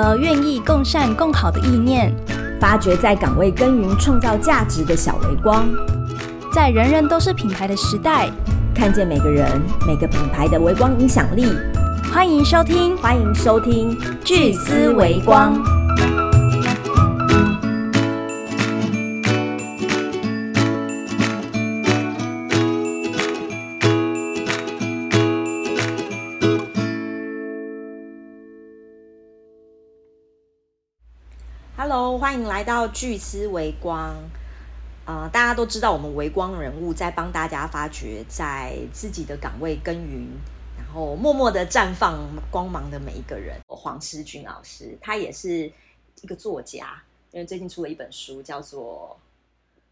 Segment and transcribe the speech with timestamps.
[0.00, 2.10] 合愿意共善共好的意念，
[2.58, 5.68] 发掘在岗位耕耘创造价值的小微光，
[6.54, 8.30] 在人人都是品牌的时代，
[8.74, 9.46] 看见每个人
[9.86, 11.52] 每个品牌的微光影响力。
[12.10, 13.94] 欢迎收听，欢迎收听
[14.24, 15.79] 聚思微光。
[31.92, 34.14] Hello，欢迎来到巨思微光。
[35.06, 40.28] 呃，大家都知道我们微光人物在帮大家发掘在自己的岗位耕耘，
[40.78, 42.16] 然后默默的绽放
[42.48, 43.58] 光芒的每一个人。
[43.66, 45.72] 黄诗君老师，他也是
[46.20, 49.18] 一个作家，因为最近出了一本书，叫做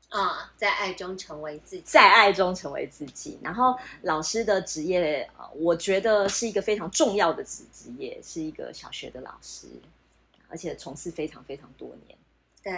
[0.09, 3.41] 啊，在爱中成为自己，在爱中成为自己。
[3.43, 9.67] 然后老师的职业，呃，我觉得是一个非常重要的职职业，是一个小学的老师，
[10.49, 12.19] 而且从事非常非常多年，
[12.63, 12.73] 对，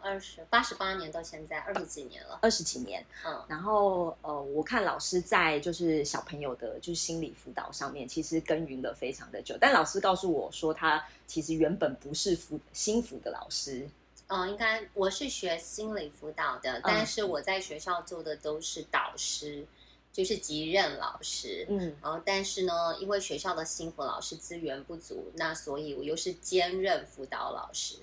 [0.00, 3.04] 二十八十八年到现在二十几年了，二十几年。
[3.26, 9.56] 嗯，然后呃，我看老师在就是小朋友的就是心理辅导上面，其实耕耘了非常的久。
[9.60, 13.88] 但老师告诉我说，他其实原本不是辅心辅的老师，
[14.28, 19.66] 哦，应该我是学心理辅导的，但是我在学校做的都是导师，
[20.14, 21.66] 就是即任老师。
[21.68, 27.96] 嗯然后，但是呢，因为学校的幸福老师资源不足，那所以我又是兼任辅导老师。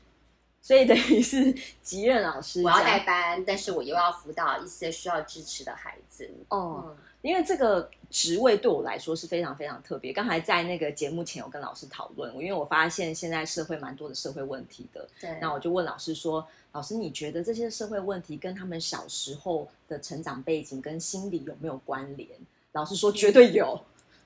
[0.63, 1.51] 所以等于是
[1.81, 6.29] 即任老师，我要带班，但是我又要辅导一些需要支持的孩子。
[6.49, 6.83] 哦。
[6.85, 10.13] 嗯，因为这个职位对我来说是非常非常特别。
[10.13, 15.35] 刚才在那个节目前我跟老师讨论，因为我发现现在社会蛮多的社会问题的，对。
[15.41, 22.29] 那我就问老师说：“老师，你觉得这些社会问题跟他们小时候的成长背景跟心理有没有关联？”
[22.73, 23.79] 老师说：“绝对有。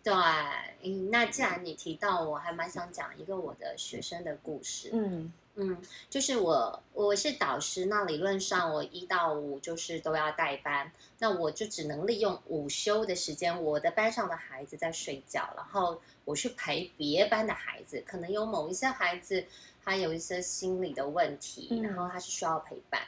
[0.03, 0.13] 对，
[0.83, 4.91] 嗯，那既然你提到，我还蛮想讲一个我的学生的故事。
[4.93, 19.45] 嗯嗯，就是我我是导师，那理论上我一到五就是都要带班，那我就只能利用午休的时间，我的班上的孩子在睡觉，然后我去陪别班的孩子，可能有某一些孩子
[19.85, 23.03] 他有一些心理的问题，嗯然后他是需要陪伴。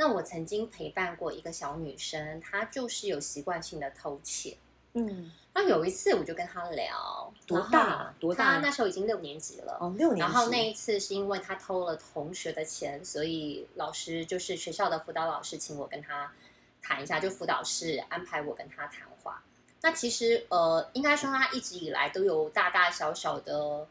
[0.00, 4.56] 那我曾经陪伴过一个小女生，她就是有习惯性的偷窃。
[4.92, 9.76] 嗯，那有一次我就跟她聊，多大多大她那时候已经六年级了。
[9.80, 10.20] 哦，六年级。
[10.20, 16.32] 然后那一次是因为她偷了同学的钱，所以老师就是学校的辅导老师请我跟她
[16.80, 19.42] 谈一下，就辅导室安排我跟她谈话。
[19.82, 23.84] 那其实呃，应该说她一直以来都有大大小小的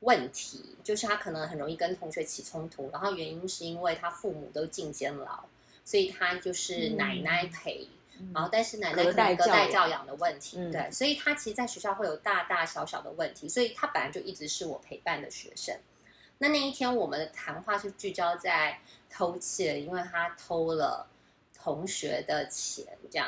[0.00, 5.44] 问题，就是他可能很容易跟同学起冲突，然后原因是因为他父母都进监牢，
[5.84, 7.84] 所以他就是奶奶陪。
[7.84, 7.96] 嗯
[8.34, 15.74] 然后，但是奶奶隔可能隔代教养代教养的问题，嗯对，所以他其实在学校会有大大小小的问题，所以他本来就一直是我陪伴的学生。
[16.36, 18.78] 那那一天我们的谈话是聚焦在
[19.08, 21.06] 偷窃，因为他偷了
[21.58, 23.26] 同学的钱，这样。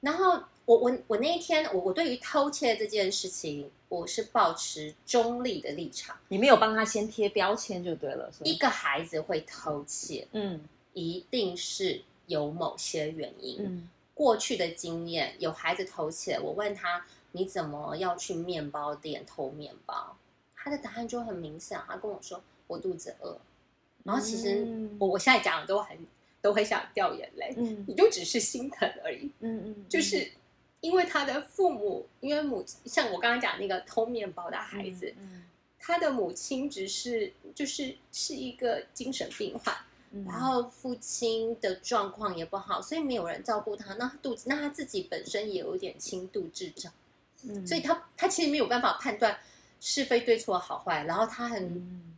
[0.00, 6.16] 然后我我我那一天我我对于偷窃这件事情，我是保持中立的立场。
[6.28, 10.60] 你没有帮他先贴标签就对了，一个孩子会偷窃，嗯
[10.94, 13.56] 一定是有某些原因。
[13.60, 20.16] 嗯过去的经验，有孩子偷窃，我问他你怎么要去面包店偷面包？
[20.54, 23.36] 他的答案就很明显，他跟我说我肚子饿。
[24.04, 25.98] 然后其实嗯我我现在讲的都很
[26.40, 30.30] 都很想掉眼泪，嗯你就只是心疼而已，嗯嗯，就是
[30.84, 35.42] 因为他的父母，因为母像我刚刚讲那个偷面包的孩子，嗯
[35.78, 39.74] 他的母亲只是就是是一个精神病患，
[40.12, 43.94] 嗯然后父亲的状况也不好，所以没有人照顾他。
[43.94, 46.92] 那他肚子，那他自己本身也有一点轻度智障，
[47.48, 49.38] 嗯所以他他其实没有办法判断
[49.80, 52.13] 是非对错好坏，然后他很嗯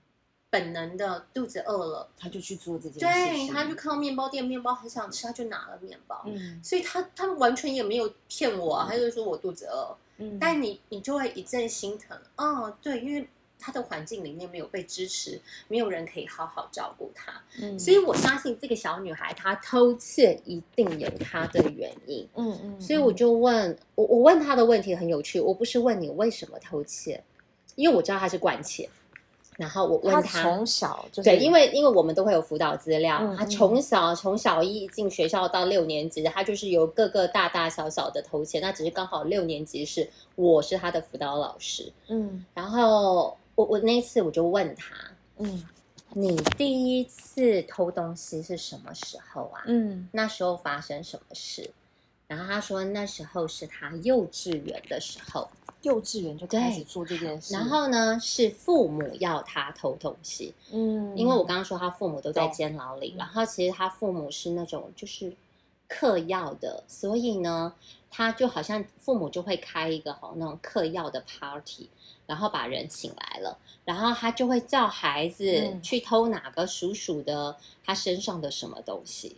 [0.49, 6.23] 本能的肚子饿了，他就去做这件事情对，他就看到面包店，面包很想吃，他就拿了面包。
[6.27, 6.61] 嗯。
[6.63, 13.29] 所以他他完全也没有骗我啊，他就说我肚子饿，嗯，但你你就会一阵心疼哦，对，因为
[13.59, 17.79] 他的环境里面没有被支持，没有人可以好好照顾他，嗯。
[17.79, 22.27] 所以我相信这个小女孩她偷窃一定有她的原因。
[22.35, 27.23] 嗯嗯，所以我就问我，我问她的问题很有趣，我不是问你为什么偷窃，
[27.75, 28.89] 因为我知道她是惯窃，
[29.57, 30.43] 然后我问他她。
[30.43, 44.95] 从小就是对，因为因为我们都会有辅导资料，他从小从小一进学校到六年级，他就是有各个大大小小的头衔，那只是刚好六年级是我是他的辅导老师，嗯然后我我那一次我就问他，
[45.39, 45.65] 嗯
[46.11, 49.63] 你第一次偷东西是什么时候啊？
[49.67, 51.71] 嗯那时候发生什么事？
[52.27, 55.49] 然后他说那时候是他幼稚园的时候，
[55.83, 65.33] 幼稚园就开始做这件事，然后呢，是父母要他偷东西，嗯，因为我刚刚说他父母都在监牢里，嗯然后其实他父母是那种就是
[65.89, 67.73] 嗑药的，所以呢，
[68.11, 71.89] 他就好像父母就会开一个好那种嗑药的 party，
[72.27, 75.83] 然后把人请来了，然后他就会叫孩子嗯。
[75.83, 79.37] 去偷哪个叔叔的他身上的什么东西。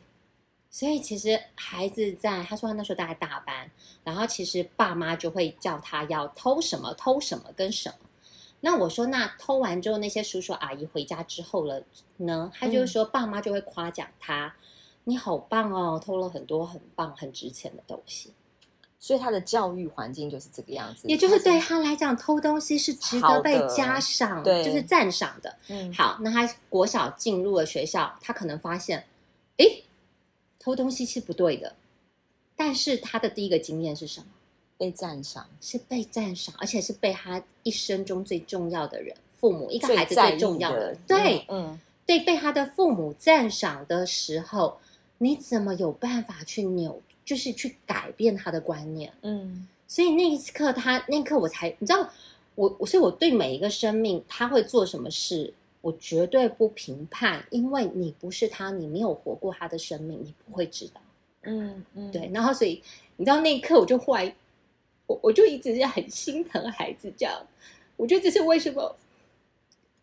[0.71, 3.71] 所以其实孩子在他说他那时候大概大班，
[4.05, 7.95] 然后其实爸妈就会叫他要偷什么偷什么跟什么。
[8.61, 11.83] 那我说那偷完之后，那些叔叔阿姨回家之后了
[12.17, 14.55] 呢，他就是说爸妈就会夸奖他，
[15.05, 18.33] 你好棒哦，偷了很多很棒很值钱的东西。
[19.01, 25.57] 所以他的教育环境就是这个样子，也就是对他他来讲，偷东西是值得被嘉赏，对就是赞赏的。
[25.69, 29.07] 嗯好，那他国小进入了学校，他可能发现，
[29.59, 29.85] 诶，
[30.59, 31.75] 偷东西是不对的。
[32.57, 34.27] 但是他的第一个经验是什么？
[34.77, 40.97] 被赞赏，是被赞赏，而且是被他一生中最重要的人——父母，一个孩子最重要的。
[41.07, 44.79] 对，嗯，对，被他的父母赞赏的时候，
[45.19, 49.13] 你怎么有办法去扭，就是去改变他的观念？
[49.23, 52.09] 嗯所以那一刻他，那一刻我才，你知道，
[52.55, 61.01] 我我所以我对每一个生命他会做什么事，我绝对不评判，因为你不是他，你没有活过他的生命，你不会知道。
[61.43, 62.83] 嗯嗯，对，然后所以
[63.17, 64.33] 你知道那一刻，我就忽然，
[65.07, 67.47] 我我就一直是很心疼孩子这样，
[67.97, 68.97] 我觉得这是为什么。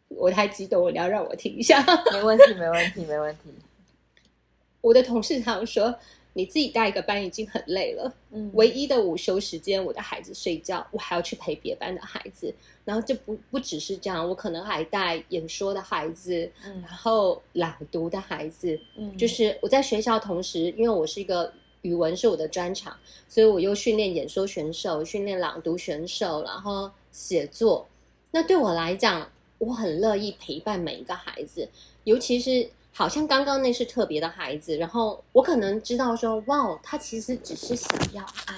[0.08, 1.84] 我太激动了，你要让我停一下。
[2.14, 3.50] 没问题，没问题，没问题。
[4.80, 5.94] 我的同事常说，
[6.38, 12.54] 你自己带一个班已经很累了，嗯，唯一的午休时间，我的孩子睡觉，我还要去陪别班的孩子。
[12.84, 18.78] 然后这不不只是这样，我可能还带演说的孩子，嗯然后朗读的孩子。
[18.98, 21.54] 嗯就是我在学校同时，因为我是一个
[21.84, 22.96] 语文是我的专长，
[23.30, 27.88] 所以我又训练演说选手，训练朗读选手，然后写作。
[28.32, 31.70] 那对我来讲，我很乐意陪伴每一个孩子，
[32.04, 38.56] 尤其是好像刚刚那是特别的孩子，然后我可能知道说，哇，他其实只是想要爱。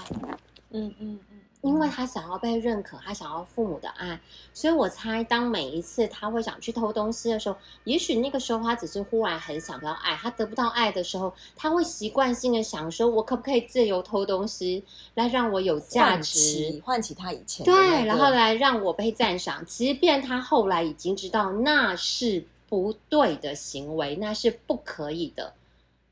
[0.69, 4.19] 嗯嗯嗯，因为他想要被认可，他想要父母的爱，
[4.53, 14.83] 所以我猜，当每一次他会想去偷东西的时候，也许那个时候他只是忽然很想要爱，他得不到爱的时候，他会习惯性的想说，我可不可以借由偷东西
[15.15, 16.81] 来让我有价唤值起？
[16.85, 25.53] 唤起他以前对，然后来让我被赞赏，即便他后来已经知道那是不对的行为，那是不可以的，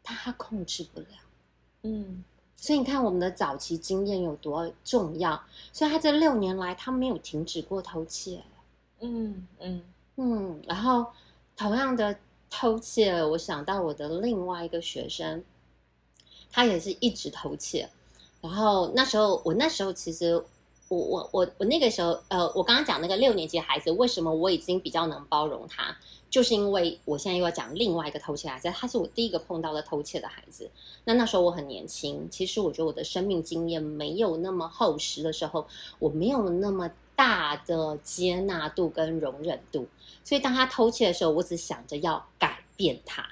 [0.03, 1.07] 他控制不了。
[1.83, 2.23] 嗯。
[2.57, 5.39] 所以你看我们的早期经验有多重要，
[5.71, 8.41] 所以他这六年来他没有停止过偷窃，
[9.01, 9.83] 嗯嗯。
[10.15, 11.05] 嗯，然后
[11.57, 12.17] 同样的
[12.49, 15.43] 偷窃，我想到我的另外一个学生，
[16.49, 17.87] 他也是一直偷窃，
[18.39, 20.41] 然后那时候我那时候其实
[20.87, 25.97] 我我我我那个时候呃，我刚刚讲那个六年级的孩子，为什么我已经比较能包容他，
[26.29, 30.69] 就是因为我现在又要讲另外一个偷窃孩子，他是我第一个碰到的偷窃的孩子。
[31.03, 35.65] 那那时候我很年轻，其实我觉得我的生命经验没有那么厚实的时候，
[35.97, 39.87] 我没有那么大的接纳度跟容忍度，
[40.23, 43.27] 所以当他偷窃的时候，我只想着要改变他，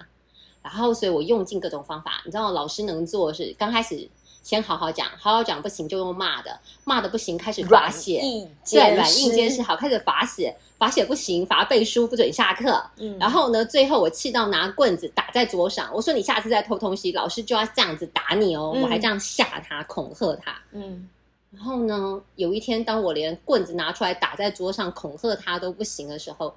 [0.64, 2.24] 然后所以我用尽各种方法。
[2.26, 4.10] 你知道，老师能做的是刚开始
[4.44, 12.84] 先好好讲，好好讲不行就用骂的，骂的不行开始罚写，硬对，软硬兼施，好，开始罚写，罚写不行，罚背书，不准下课。
[12.98, 13.18] 嗯。
[13.18, 18.82] 然后呢，最后我气到拿棍子打在桌上，我说你下次再偷东西，老师就要这样子打你哦，嗯。
[18.82, 20.54] 我还这样吓他，恐吓他。
[20.74, 21.08] 嗯。
[21.52, 26.54] 然后呢，有一天当我连棍子拿出来打在桌上恐吓他都不行的时候，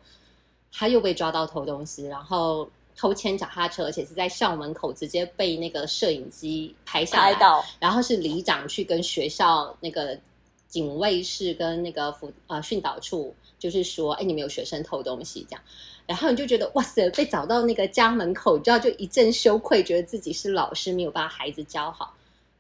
[0.73, 7.39] 他又被抓到偷东西，然后偷牵脚踏车，而且是在校门口直接被那个摄影机拍下来，
[7.79, 10.19] 然后是里长去跟学校那个
[10.67, 15.63] 警卫室跟那个辅呃训导处，就是说，哎，你们有学生偷东西这样，
[16.07, 22.15] 然后你就觉得哇塞，被找到那个家门口，你知道就一阵羞愧，觉得自己是老师没有把孩子教好，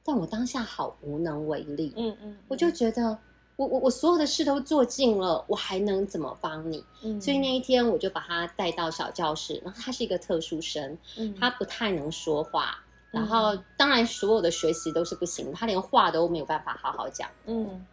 [0.04, 3.18] 但我当下好无能为力，嗯嗯，我就觉得
[3.56, 6.84] 我我我所有的事都做尽了，我还能怎么帮你？
[7.02, 12.78] 嗯所以那一天我就把他带到小教室，然后他是一个特殊生，嗯他不太能说话，
[13.12, 13.56] 嗯然后。
[13.78, 17.28] 当然所有的学习都是不行，他连话都没有办法好好讲。
[17.44, 17.84] 嗯，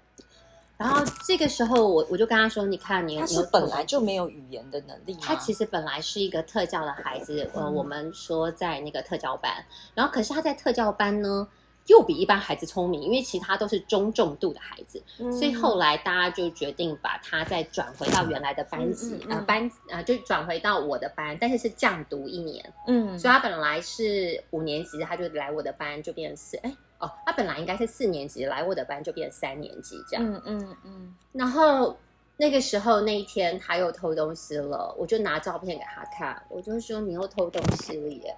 [0.78, 7.74] 然后这个时候我我就跟他说：“你看你，他是本来就没有语言的能力，他其实本来是一个特教的孩子，呃，嗯。
[7.76, 11.48] 我们说在那个特教班，然后可是他在特教班呢，
[11.88, 30.26] 又比一般孩子聪明，因为其他都是中重度的孩子，嗯所以后来大家就决定把他再转回到原来的班级，嗯嗯嗯呃班呃就转回到我的班，但是是降读一年，嗯所以他本来是五年级，他就来我的班，就变成四哎哦，他本来应该是四年级来我的班，就变三年级这样。
[30.26, 31.98] 嗯嗯嗯，然后
[32.38, 38.34] 那个时候那一天他又偷东西了，我就拿照片给他看，我就说你又偷东西了耶。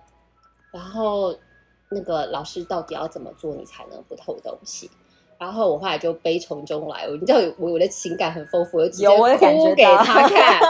[0.71, 1.33] 然后
[1.89, 4.89] 那个老师到底要怎么做你才能不偷东西？
[5.37, 10.61] 然后我后来就悲从中来，我你知道我我的情感很丰富，我就直接哭给他 看，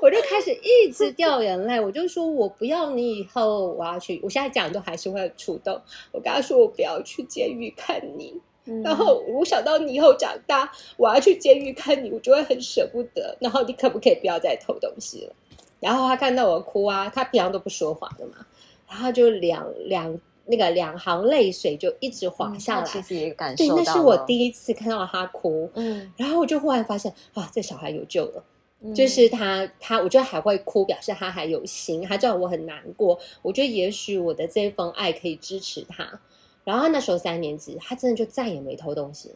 [0.00, 5.78] 我就开始一直掉眼泪，我就说我不要你以后我要去，我现在讲都还是会很触动。
[6.12, 13.36] 我跟他说我不要去监狱看你，嗯然后我想到你以后长大，我要去监狱看你，我就会很舍不得。
[13.38, 15.34] 然后你可不可以不要再偷东西了？
[15.78, 18.46] 然后他看到我哭啊，他平常都不说话的嘛，
[18.88, 22.84] 然后就两两那个两行泪水就一直滑下来。
[22.86, 28.44] 其实也感对，受到那是我第一次看到他哭，嗯，然后我就忽然发现啊，这小孩有救了。
[28.80, 33.18] 嗯就是他，他我觉得还会哭，表示他还有心，他知道我很难过。
[33.40, 36.20] 我觉得也许我的这份爱可以支持他。
[36.62, 39.30] 然后他那时候三年级，他真的就再也没偷东西，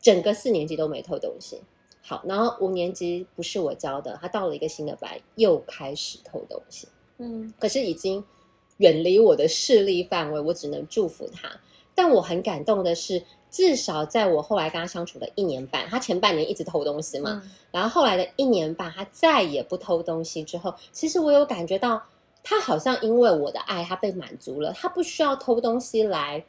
[0.00, 1.60] 整个四年级都没偷东西。
[2.00, 6.88] 好，然后五年级不是我教的，他到了一个新的班，又开始偷东西。
[7.18, 8.24] 嗯可是已经
[8.78, 11.48] 远离我的势力范围，我只能祝福他。
[11.94, 22.02] 但我很感动的是，至少在我后来跟他相处的一年半，他前半年一直偷东西嘛，嗯然后后来的一年半，他再也不偷东西之后，其实我有感觉到，
[22.44, 26.44] 他好像因为我的爱，他被满足了，他不需要偷东西来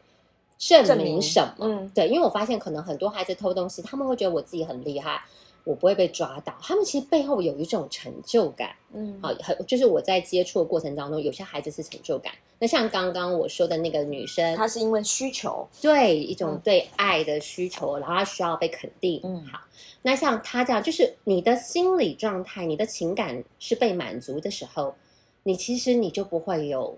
[0.60, 1.66] 证证明明什么。
[1.66, 5.24] 嗯对，因为我发现可能很多孩子偷东西，他们会觉得我自己很厉害，
[5.64, 8.76] 我不会被抓到，他们其实背后有一种成就感。
[8.92, 12.34] 嗯好，很就是我在接触的过程当中，有些孩子是成就感。
[12.58, 19.22] 那像刚刚我说的那个女生，她是因为需求，对一种嗯对爱的需求，然后她需要被肯定。
[19.24, 19.60] 嗯好，
[20.02, 24.96] 那像她这样，就是你的心理状态、你的情感是被满足的时候，
[25.44, 26.98] 你其实你就不会有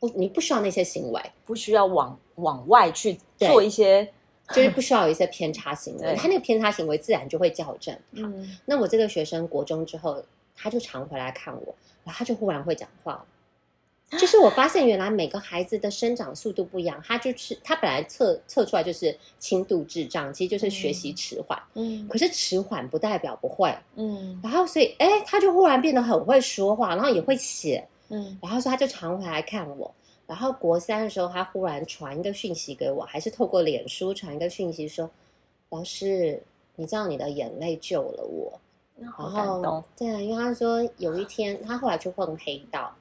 [0.00, 4.12] 不，你不需要那些行为，不需要往往外去做一些，
[4.52, 7.96] 就是不需要有一些偏差行为，他那个偏差行为自然就会校正。
[8.12, 10.22] 嗯那我这个学生国中之后，
[10.56, 13.24] 他就常回来看我，然后他就忽然会讲话了。
[14.18, 21.56] 就是我发现，原来每个孩子的生长速度不一样，他就是他本来测测出来就是轻度智障，其实就是学习迟缓。
[21.74, 29.94] 嗯可是迟缓不代表不会，嗯然后所以哎，他就忽然变得很会说话，然后也会写，嗯然后说他就常回来看我。
[30.30, 35.10] 然后国三的时候，他忽然传一个讯息给我，还是透过脸书传一个讯息说
[35.70, 36.40] ：“老师，
[36.76, 38.60] 你知道你的眼泪救了我。”
[38.96, 42.94] 然后对，因为他说有一天他后来去混黑道，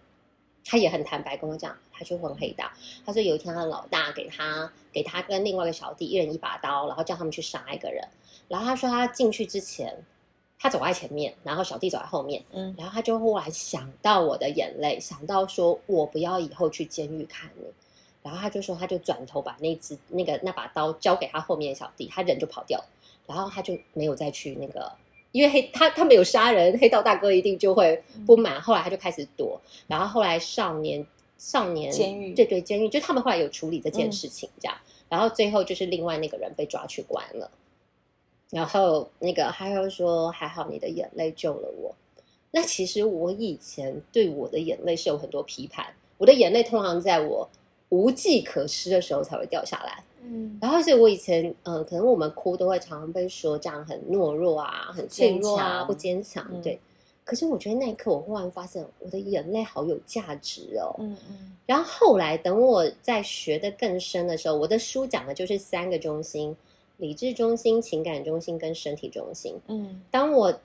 [0.65, 2.67] 他也很坦白跟我讲，他去混黑道。
[3.05, 8.03] 他说有一天他的老大给他给他跟另外一个小弟一人一把刀，然后叫他们去杀一个人。
[8.47, 9.95] 然后他说他进去之前，
[10.59, 17.63] 他走在前面，然后小弟走在后面，嗯然后他就忽然想到我的眼泪，想到说我不要以后去监狱看你。
[18.21, 22.85] 然后他就说，他就转头把那只那个那把刀交给他后面的小弟，他人就跑掉了。
[23.25, 24.91] 然后他就没有再去那个，
[25.31, 28.61] 因为黑他他没有杀人，黑道大哥一定就会不满。
[28.61, 34.77] 后来他就开始躲，然后后来少年少年监狱对对监狱，就他们后来有处理这件嗯事情，这样。
[35.07, 37.49] 然后最后就是另外那个人被抓去关了。
[38.49, 41.95] 然后那个他又说，还好你的眼泪救了我。
[42.51, 45.85] 那其实我以前对我的眼泪是有很多批判，
[46.17, 47.47] 我的眼泪通常在我
[47.89, 50.03] 无计可施的时候才会掉下来。
[50.21, 56.79] 嗯然后，所以我以前，呃，可能我们哭都会常常被说这样很懦弱啊，很脆弱啊，不坚强，嗯对。
[57.23, 60.95] 可是我觉得那一刻，我忽然发现我的眼泪好有价值哦。
[60.97, 66.55] 嗯嗯然后后来等我在学的更深的时候，我的书讲的就是三个中心：
[66.99, 69.59] 理智中心、情感中心跟身体中心。
[69.67, 70.59] 嗯当我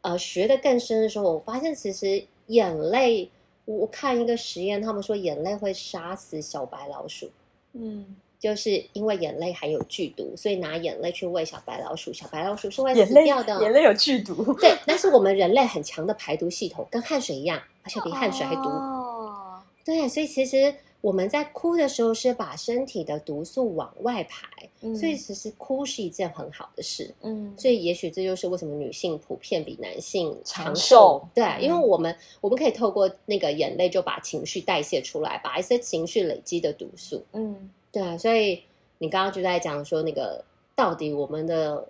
[0.00, 3.30] 呃学的更深的时候，我发现其实眼泪，
[3.64, 7.30] 我我看一个实验，他们说眼泪会杀死小白老鼠。
[7.72, 13.60] 嗯，就是因为眼泪含有剧毒，所以拿眼泪去喂小白老鼠，小白老鼠是会死掉的。
[13.62, 18.62] 眼泪有剧毒，对，但是我们人类很强的排毒系统，跟汗水一样，而且比汗水还毒。
[18.68, 20.74] 哦，对，所以其实
[21.06, 24.48] 我们在哭的时候是把身体的毒素往外排，
[24.80, 27.14] 嗯所以其实哭是一件很好的事。
[27.22, 31.22] 嗯所以也许这就是为什么女性普遍比男性长寿。
[31.22, 37.22] 寿对，嗯因为我们我们可以透过那个眼泪就把情绪代谢出来，把一些情绪累积的毒素。
[37.34, 38.60] 嗯对啊，所以
[38.98, 40.44] 你刚刚就在讲说那个
[40.74, 41.88] 到底我们的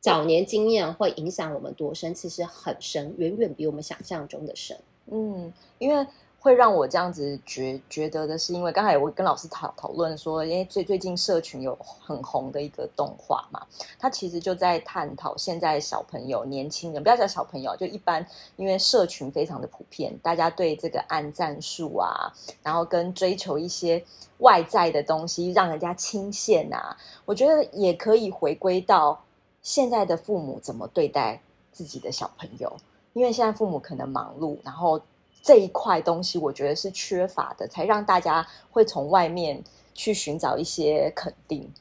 [0.00, 2.14] 早年经验会影响我们多深？
[2.14, 4.74] 其实很深，远远比我们想象中的深。
[5.10, 6.06] 嗯，因为
[6.40, 13.66] 会让我这样子觉觉得的是，因为刚才我跟老师讨讨论说，因为最最近社群有很红的一个动画嘛，
[13.98, 24.02] 它其实就在探讨现在小朋友、年轻人，不要讲小朋友，就一般，因为社群非常的普遍，大家对这个按赞数啊，然后跟追求一些
[24.38, 29.20] 外在的东西，让人家倾羡啊，我觉得也可以回归到
[29.60, 31.42] 现在的父母怎么对待
[31.72, 32.76] 自己的小朋友，
[33.12, 35.00] 因为现在父母可能忙碌，然后。
[35.48, 39.64] 这一块东西，我觉得是缺乏的，才让大家会从外面
[39.94, 41.72] 去寻找一些肯定。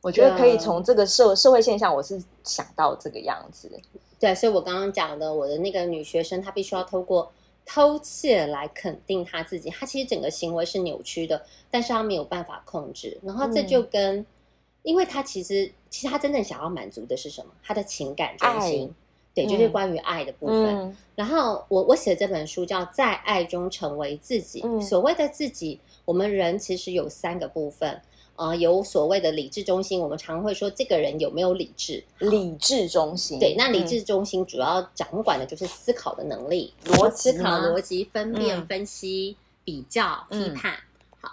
[0.00, 3.68] 我觉得可以从这个社社会现象，我是想到这个样子。
[4.20, 7.32] 对，所以我刚刚讲的，我的那个女学生，她必须要透过
[7.64, 9.68] 偷窃来肯定她自己。
[9.70, 13.18] 她其实整个行为是扭曲的，但是她没有办法控制。
[13.24, 14.24] 然后这就跟，
[14.84, 17.50] 因为她其实其实她真正想要满足的是什么？
[17.64, 18.94] 她的情感中心。
[19.36, 20.96] 对，就是关于爱的部分。
[21.14, 24.62] 然后我我写的这本书叫《在爱中成为自己》。
[24.80, 28.00] 所谓的自己，我们人其实有三个部分。
[28.36, 32.04] 呃，有所谓的理智中心，我们常会说这个人有没有理智？
[32.18, 33.38] 理智中心。
[33.38, 40.74] 对，那理智中心主要掌管的就是思考的能力，逻辑、思考、逻辑、分辨、分析、比较、批判。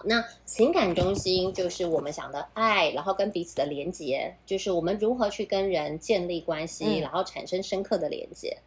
[0.04, 8.58] 那情感中心就是我们想的爱，然后跟彼此的连接，就是我们如何去跟人建立关系，然后产生深刻的连接。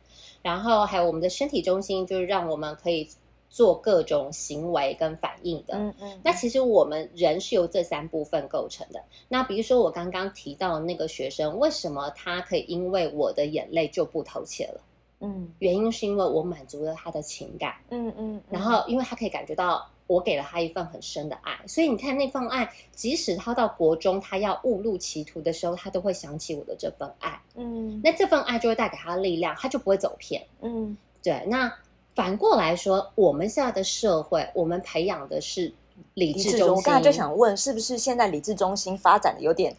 [0.42, 3.08] 然后还有我们的身体中心，就是让我们可以
[3.48, 5.74] 做各种行为跟反应的。
[5.76, 6.20] 嗯嗯。
[6.22, 9.02] 那其实我们人是由这三部分构成的。
[9.28, 14.80] 那比如说我刚刚提到那个学生，为什么他可以因为我的眼泪就不偷窃了？
[15.20, 17.74] 嗯，原因是因为我满足了他的情感。
[17.90, 18.40] 嗯嗯。
[18.48, 19.84] 然后因为他可以感觉到。
[20.08, 27.40] 我给了他一份很深的爱，所以你看那份爱，即使他到国中，他要误入歧途的时候，他都会想起我的这份爱。
[27.56, 30.40] 嗯，那这份爱就会带给他力量，他就不会走偏。
[30.60, 31.42] 嗯，对。
[31.48, 31.72] 那
[32.14, 35.72] 反过来说，我们现在的社会，我们培养的是
[36.14, 36.68] 理智中心。
[36.68, 39.74] 我刚才就想问，是不是现在理智中心发展的有点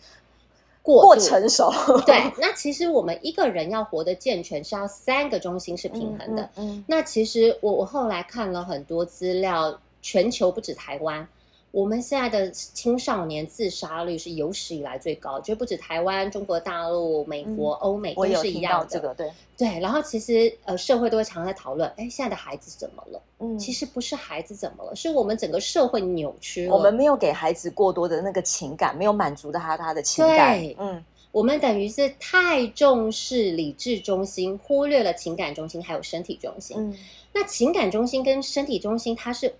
[0.81, 1.71] 过成熟？
[2.05, 2.33] 对。
[2.37, 6.49] 那其实我们一个人要活得健全，是要三个中心是平衡的。
[6.57, 6.83] 嗯。
[6.85, 9.79] 那其实我我后来看了很多资料。
[10.01, 11.27] 全球不止台湾，
[11.71, 18.87] 我们现在的青少年自杀率是有史以来最高，就不止台湾、中国大陆、美国、欧美都是一样的。
[18.89, 23.21] 这个对对，然后其实呃，社会都会常在讨论，哎，现在的孩子怎么了？
[23.39, 26.73] 嗯，其实不是孩子怎么了，是我们整个社会扭曲了。
[26.73, 30.59] 我们没有给孩子过多的那个情感，没有满足到他他的情感。
[30.77, 36.77] 嗯，我们等于是太重视理智中心，忽略了情感中心还有身体中心。
[36.79, 36.97] 嗯，
[37.33, 39.53] 那情感中心跟身体中心，它是。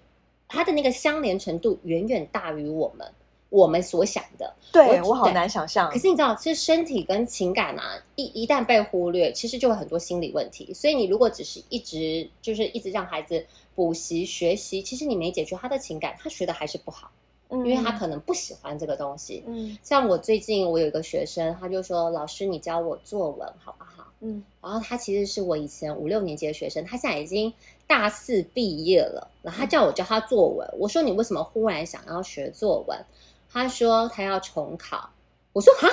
[0.48, 3.08] 它的那个相连程度远远大于我们
[3.50, 5.90] 我们所想的，对我好难想象。
[5.90, 10.74] 可是你知道，其实身体跟情感啊，一一旦被忽略，其实就会很多心理问题。
[10.74, 17.10] 所以你如果只是一直就是一直让孩子补习学习，其实你没解决他的情感，他学的还是不好，
[17.50, 19.44] 因为他可能不喜欢这个东西。
[19.48, 27.54] 嗯，像我最近我有一个学生，他就说：“老师，你教我作文好不好？”嗯，然后他其实是我以前五六年级的学生，他现在已经。
[27.88, 30.69] 大四毕业了，然后他叫我教他作文。
[30.78, 33.00] 我说你为什么忽然想要学作文？
[33.50, 35.10] 他说他要重考。
[35.54, 35.89] 我说哈，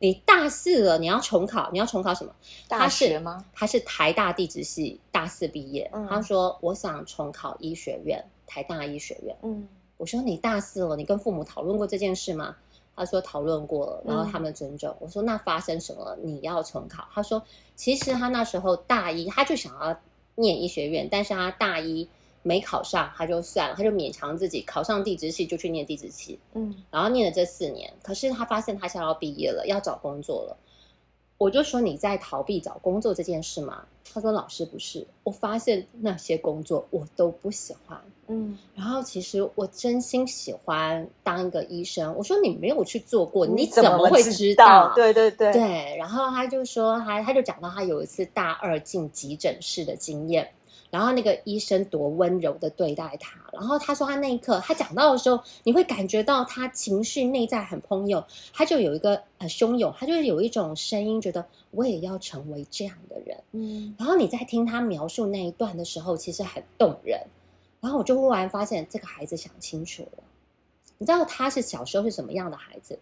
[0.00, 1.70] 你大四了，你要重考？
[1.72, 2.34] 你要重考什么？
[2.66, 3.44] 大学吗？
[3.54, 5.88] 他是台大地质系大四毕业。
[6.10, 9.36] 他说我想重考医学院，台大医学院。
[9.42, 12.56] 嗯，我说你大四了，你跟父母讨论过这件事吗？
[12.96, 14.96] 他说讨论过了，然后他们尊重。
[14.98, 16.16] 我说那发生什么？
[16.22, 17.06] 你要重考？
[17.14, 17.42] 他说
[17.76, 19.96] 其实他那时候大一，他就想要。
[20.36, 22.08] 念医学院，但是他大一
[22.42, 26.38] 没考上，他就算了，他就勉强自己考上地质系，就去念地质系。
[26.54, 30.56] 嗯，然后念了这四年，可是他发现他现在要毕业了，要找工作了。
[31.38, 33.84] 我就说你在逃避找工作这件事吗？
[34.14, 38.00] 他说老师不是，我发现那些工作我都不喜欢。
[38.28, 42.14] 嗯，然后其实我真心喜欢当一个医生。
[42.16, 44.92] 我说你没有去做过，你怎么会知道？
[44.94, 45.96] 对对对对。
[45.98, 50.48] 然后他就说他他就讲到他有一次大二进急诊室的经验。
[50.90, 63.36] 然后那个医生多温柔的对待他，然后他说他那一刻他讲到的时候，你会感觉到他情绪内在很怦涌，他就有一个呃汹涌，他就有一种声音，觉得我也要成为这样的人。
[63.52, 67.20] 嗯，然后你在听他描述那一段的时候，其实很动人。
[67.80, 70.22] 然后我就忽然发现，这个孩子想清楚了，
[70.98, 72.98] 你知道他是小时候是什么样的孩子？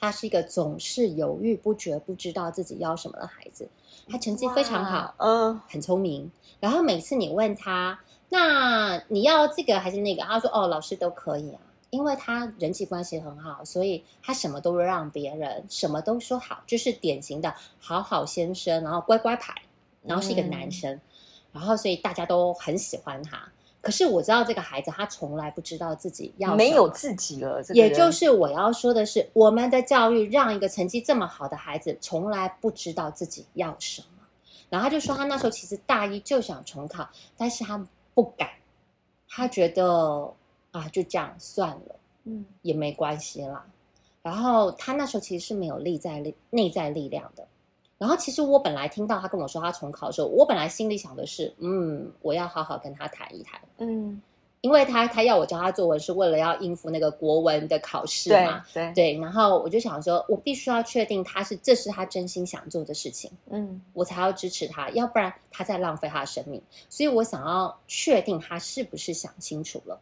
[0.00, 3.68] 他是一个总是犹豫不决、不知道自己要什么的孩子。
[4.08, 6.30] 他成绩非常好，嗯，很聪明。
[6.58, 10.22] 然后每次你问他，那你要这个还是那个？
[10.22, 11.60] 他说：“哦，老师都可以啊，
[11.90, 19.54] 因为他人际关系很好，所以他什么都让别人，什么都说好，就是典型的好好先生，然后乖乖牌，
[20.02, 21.00] 然后是一个男生，
[21.52, 23.52] 然后所以大家都很喜欢他。
[23.82, 34.08] 可是我知道这个孩子他从来不知道自己要没有自己了，这个也就是我要说的是，我们的教育让一个成绩这么好的孩子从来不知道自己要什么。
[34.68, 38.50] 然后他就说，他那时候其实大一就想重考，但是他不敢，
[39.28, 40.32] 他觉得
[40.70, 43.66] 啊，就这样算了，嗯也没关系啦。
[44.22, 47.48] 然后他那时候其实是没有力在力内在力量的。
[48.00, 53.60] 然后其实我本来听到他跟我说他重考的时候，我本来心里想的是，嗯，我要好好跟他谈一谈。
[53.76, 54.22] 嗯，
[54.62, 58.64] 因为他他要我教他作文，是为了要应付那个国文的考试对嘛。
[58.72, 66.62] 对，对，然后我就想说，我必须要确定他是这是他真心想做的事情，嗯我才要支持他，要不然他在浪费他的生命。
[66.88, 70.00] 所以我想要确定他是不是想清楚了。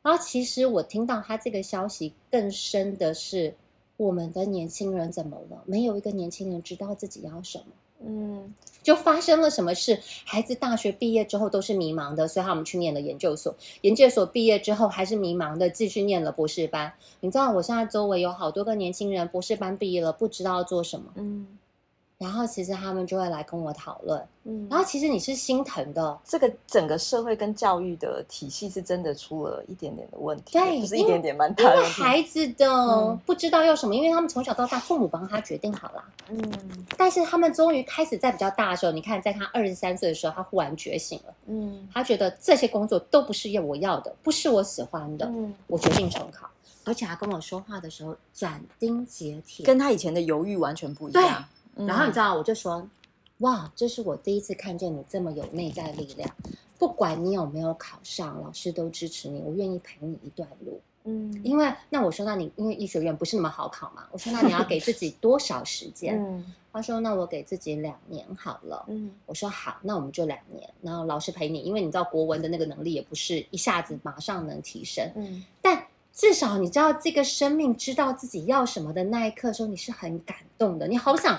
[0.00, 3.54] 然后其实我听到他这个消息更深的是，
[3.96, 5.62] 我们的年轻人怎么了？
[5.66, 7.64] 没有一个年轻人知道自己要什么。
[8.06, 8.52] 嗯
[8.82, 9.98] 就发生了什么事？
[10.26, 13.54] 孩子大学毕业之后都是迷茫的，所以他们去念了研究所。
[13.80, 16.92] 研究所毕业之后还是迷茫的，继续念了博士班。
[17.20, 21.12] 你知道，我现在周围有好多个年轻人，博士班毕业了，不知道做什么。
[21.14, 21.46] 嗯
[22.24, 24.26] 然后其实他们就会来跟我讨论。
[24.44, 32.02] 嗯，然后其实你是心疼的，这个整个社会跟教育的体系是真的出了一点点的问题，对就是一点点蛮因为大的问题。
[32.02, 36.04] 孩子的嗯不知道要什么，因为他们从小到大父母帮他决定好了。
[36.30, 36.40] 嗯
[36.96, 41.34] 但是他们终于开始在比较大的时候，你看，在他二十三岁的时候，他忽然觉醒了。
[41.46, 46.48] 嗯他觉得这些工作都不是我要的，不是我喜欢的，嗯，我决定重考。
[46.86, 51.42] 而且他跟我说话的时候斩钉截铁，跟他以前的犹豫完全不一样。
[51.76, 52.88] 嗯然后你知道，我就说，
[53.38, 56.28] 哇，这是我第一次看见你这么有内在力量。
[56.78, 60.80] 不管你有没有考上，老师都支持你，我愿意陪你一段路。
[61.06, 66.18] 嗯因为那我说，那你因为医学院不是那么好考嘛，我说那你要给自己多少时 间？
[66.22, 68.84] 嗯他说那我给自己两年好了。
[68.88, 81.38] 嗯我说好，那我们就两年，然后老师陪你，因为你知道国文的那个能力也不是一下子马上能提升，嗯但至少你知道这个生命知道自己要什么的那一刻的时候，你是很感动的，你好想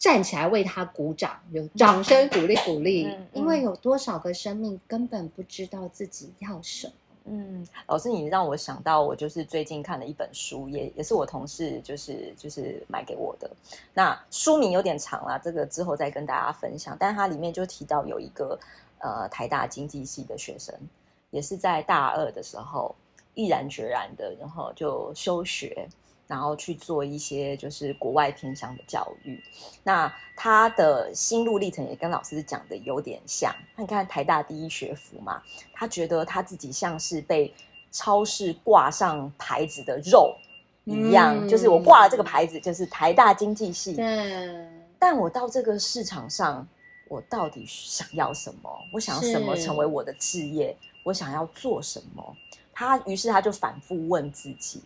[0.00, 6.92] 站起来为他鼓掌，有掌声鼓励鼓励，嗯嗯因为有多少个生命根本不知道自己要什么。
[7.26, 13.48] 嗯，老师，你让我想到，我就是最近看了一本书，也也是我同事就是就是买给我的。
[13.92, 16.96] 那书名有点长啦，这个之后再跟大家分享。
[16.98, 18.58] 但它里面就提到有一个
[19.00, 20.74] 呃台大经济系的学生，
[21.30, 22.94] 也是在大二的时候
[23.34, 25.86] 毅然决然的，然后就休学，
[26.30, 29.42] 然后去做一些就是国外偏乡的教育。
[29.82, 33.52] 那他的心路历程也跟老师讲的有点像。
[33.74, 35.42] 那你看台大第一学府嘛，
[35.74, 37.52] 他觉得他自己像是被
[37.90, 40.36] 超市挂上牌子的肉
[40.84, 43.94] 一样，嗯就是我挂了这个牌子，就是台大经济系。
[43.94, 44.68] 对，
[45.00, 46.64] 但我到这个市场上，
[47.08, 48.70] 我到底想要什么？
[48.92, 50.76] 我想要什么成为我的置业？
[51.02, 52.36] 我想要做什么？
[52.72, 54.82] 他于是他就反复问自己，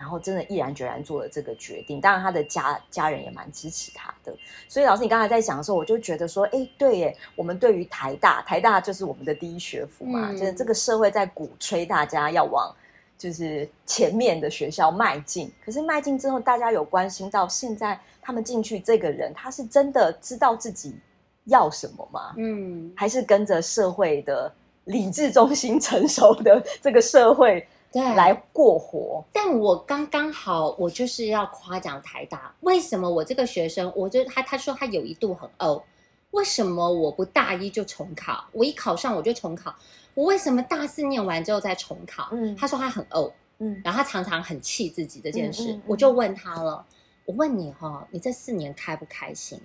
[0.00, 2.00] 然后真的毅然决然做了这个决定。
[2.00, 4.34] 当然，他的家家人也蛮支持他的。
[4.66, 12.74] 所以，老师，你刚才在讲的时候，我就觉得说，哎，对耶，我们对于台大，台大就是我们的第一学府嘛，嗯就是这个社会在鼓吹大家要往
[13.18, 15.52] 就是前面的学校迈进。
[15.62, 20.96] 可是迈进之后，大家有关心到现在他们进去这个人，他是真的知道自己
[21.44, 22.32] 要什么吗？
[22.38, 24.50] 嗯，还是跟着社会的
[24.84, 29.24] 理智中心 成熟的这个社会对，来过活？
[29.32, 32.54] 但我刚刚好，我就是要夸奖台大。
[32.60, 35.82] 为什么我这个学生，我就他他说他有一度很怄，
[36.30, 38.44] 为什么我不大一就重考？
[38.52, 39.74] 我一考上我就重考，
[40.14, 42.28] 我为什么大四念完之后再重考？
[42.30, 45.72] 嗯他说他很怄，嗯然后他常常很气自己这件事。
[45.72, 46.86] 嗯嗯嗯我就问他了，
[47.24, 49.60] 我问你哈、你这四年开不开心？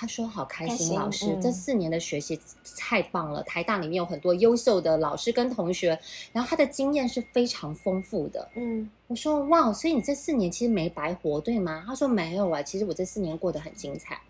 [0.00, 2.38] 他说好开心，老师，嗯这四年的学习
[2.76, 3.42] 太棒了。
[3.42, 5.98] 台大里面有很多优秀的老师跟同学，
[6.32, 8.48] 然后他的经验是非常丰富的。
[8.54, 11.82] 嗯我说哇，所以你这四年其实没白活，对吗？
[11.84, 14.20] 他说没有啊，其实我这四年过得很精彩。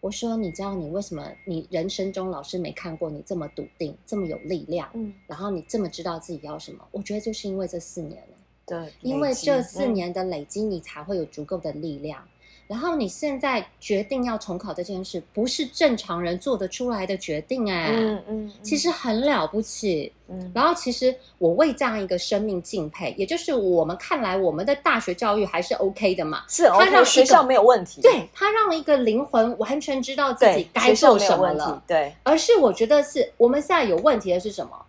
[0.00, 6.82] 我说你知道你为什么你人生中老师没看过你这么笃定，这么有力量，嗯，然后你这么知道自己要什么？
[6.92, 12.26] 我觉得就是因为这四年了，对，因为这四嗯年的累积，你才会有足够的力量。
[12.70, 20.12] 然后你现在决定要重考这件事，不是正常人做得出来的决定哎、嗯嗯，其实很了不起。
[20.28, 26.44] 嗯然后其实我为这样一个生命敬佩，也就是我们看来我们的大学教育还是 OK 的嘛。
[26.46, 34.80] 是他让 OK，学校没有问题，对他让一个灵魂完全知道自己对，该学校做什么了，，对，而是我觉得是我们现在有问题的是什么？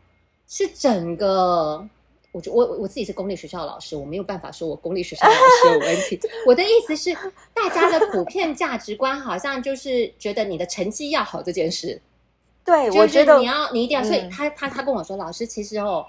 [0.47, 1.83] 是整个。
[2.31, 6.19] 我觉我我自己是公立学校的老师，我没有办法说我公立学校的老师有问题。
[6.47, 7.13] 我的意思是，
[7.53, 12.01] 大家的普遍价值观好像就是觉得你的成绩要好这件事，
[12.63, 16.05] 对，就是我觉得你要你一定要，所以嗯他他他跟我说，老师，其实哦，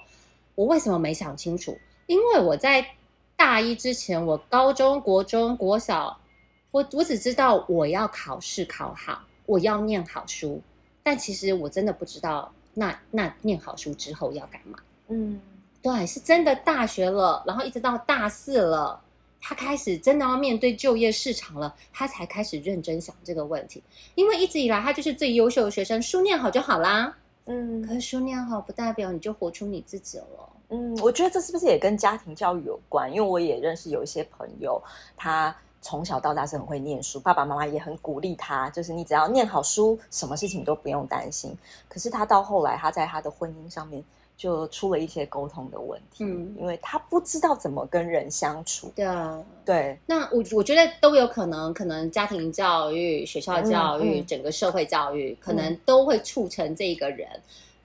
[0.54, 1.76] 我为什么没想清楚？
[2.06, 2.86] 因为我在
[3.36, 6.20] 大一之前，我高中国中国小，
[6.70, 10.62] 我我只知道我要考试考好，我要念好书，
[11.02, 14.78] 但其实我真的不知道那那念好书之后要干嘛。
[15.08, 15.40] 嗯
[15.82, 19.00] 对，是真的大学了，然后一直到大四了，
[19.40, 23.82] 他开始真的要面对就业市场了，他才开始认真想这个问题。
[24.14, 27.14] 因为一直以来他就是最优秀的学生，书念好就好啦。
[27.46, 30.48] 嗯可是书念好不代表你就活出你自己了。
[30.68, 33.12] 嗯，我觉得这是不是也跟家庭教育有关？
[33.12, 34.80] 因为我也认识有一些朋友，
[35.16, 41.52] 他从小到大是很会念书，爸爸妈妈也很鼓励他，就是你只要念好书，什么事情都不用担心。
[41.88, 44.02] 可是他到后来，他在他的婚姻上面
[44.36, 48.92] 就出了一些沟通的问题，嗯因为他不知道怎么跟人相处。
[48.96, 57.28] 对啊，对，那我我觉得都有可能，可能家庭教育、学校教育、嗯嗯整个社会教育，可能都会促成这一个人。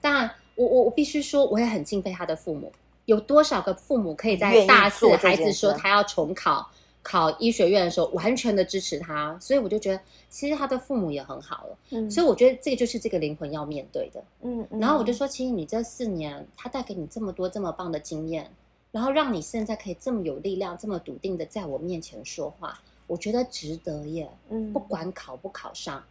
[0.00, 2.72] 但我我我必须说，我也很敬佩他的父母。
[3.04, 6.68] 有多少个父母可以在大四孩子说他要重考
[7.10, 9.34] 考医学院的时候，完全的支持他？
[9.40, 11.78] 所以我就觉得，其实他的父母也很好了。
[11.92, 14.22] 嗯所以我觉得这个就是这个灵魂要面对的。
[14.42, 18.50] 嗯，嗯然后我就说，其实你这四年，他带给你这么多这么棒的经验，
[18.92, 24.28] 然后让你现在可以这么有力量、这么笃定的在我面前说话，我觉得值得耶。
[24.50, 26.04] 嗯不管考不考上，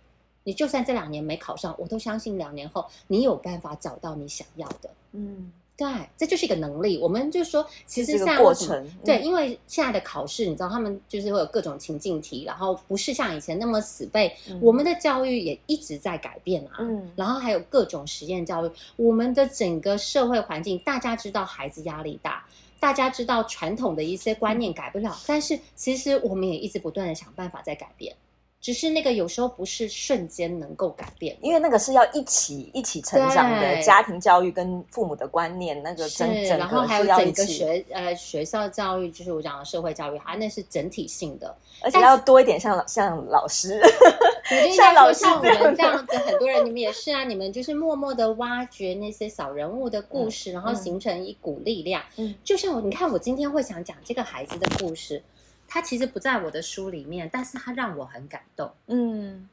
[0.43, 4.89] 你就算这两年没考上，我都相信两年后你有办法找到你想要的。
[5.11, 5.87] 嗯，对，
[6.17, 6.97] 这就是一个能力。
[6.97, 14.35] 我们就说，其实这个现在过程对，嗯因为现在的考试，你知道他们就是会有各种情境题，然后不是像以前那么死背。
[14.49, 22.43] 嗯我们的教育也一直在改变啊，嗯然后还有各种实验教育，我们的整个社会环境，大家知道孩子压力大，
[22.79, 28.15] 大家知道传统的一些观念改不了，但是其实我们也一直不断的想办法在改变，
[28.59, 41.55] 只是那个有时候不是瞬间能够改变，因为那个是要一起一起成长的家庭教育跟父母的观念，那个是整，整然后个还有整个是要一起，学呃学校教育，就是我讲的社会教育，它那是整体性的。
[41.81, 43.79] 而且要多一点像像老师，
[44.75, 52.01] 像老师说像我们这样子，很多人你们也是啊，你们就是默默的挖掘那些小人物的故事，然后嗯形成一股力量。
[52.15, 55.21] 嗯就像我，你看我今天会想讲这个孩子的故事，
[55.67, 58.71] 他其实不在我的书里面，但是他让我很感动。
[58.87, 59.47] 嗯，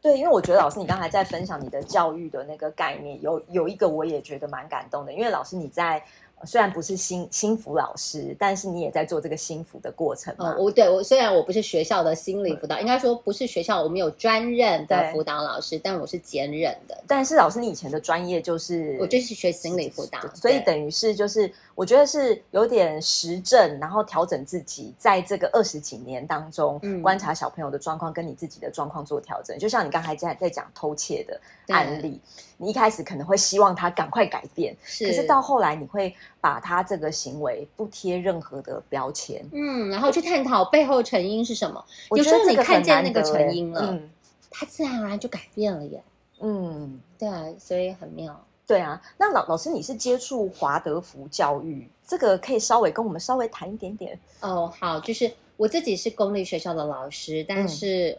[0.00, 6.04] 对，因为我觉得老师你刚才在分享你的教育的那个概念，有有一个我也觉得蛮感动的，因为老师你在。
[6.42, 10.52] 呃虽然不是心心辅老师，但是你也在做这个心辅的过程嘛。
[10.52, 29.56] 哦，我对我虽然我不是学校的心理辅导，应该说不是学校，我们有专任的辅导老师，但我是兼任的，但是老师你以前的专业就是，我就是学心理辅导，所以等于是就是，我觉得是有点实证，然后调整自己，在这个二十几年当中，嗯观察小朋友的状况跟你自己的状况做调整。
[29.58, 32.20] 就像你刚才在在讲偷窃的案例，
[32.56, 39.44] 你一开始可能会希望他赶快改变，是可是到后来你会把他这个行为不贴任何的标签。
[39.52, 41.84] 嗯，然后去探讨背后成因是什么。
[42.10, 44.10] 我有时候你看见那个成因了，嗯
[44.50, 46.02] 它自然而然就改变了耶。
[46.40, 47.00] 嗯。
[47.18, 48.44] 对啊，所以很妙。
[48.66, 54.18] 对啊，那老老师你是接触华德福教育，这个可以稍微跟我们稍微谈一点点。
[54.40, 58.18] 哦，好，就是我自己是公立学校的老师，但嗯是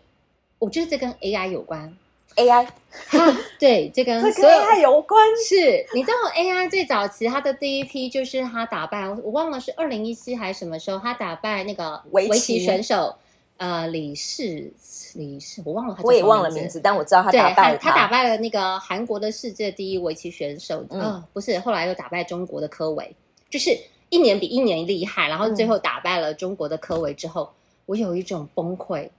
[0.59, 1.95] 我觉得这跟 AI 有关。
[2.35, 2.65] AI，
[3.07, 5.21] 哈 对，这跟这跟所有 AI 有关。
[5.47, 13.15] 是，你知道 AI 最早期它的第一批就是他打败，我我忘了是二零一七还是什么时候，他打败那个围围棋棋选手，
[13.57, 14.71] 呃，李世
[15.15, 23.15] 李世，我忘了他我也忘了名字，但我知道他对，打败了他打败了那个韩国的世界第一围棋选手，嗯啊、不是，后来又打败中国的科维，
[23.49, 23.77] 就是
[24.09, 27.51] 一年比一年厉害，然后最后打败了中国的科维之后，
[27.85, 29.09] 我有一种崩溃。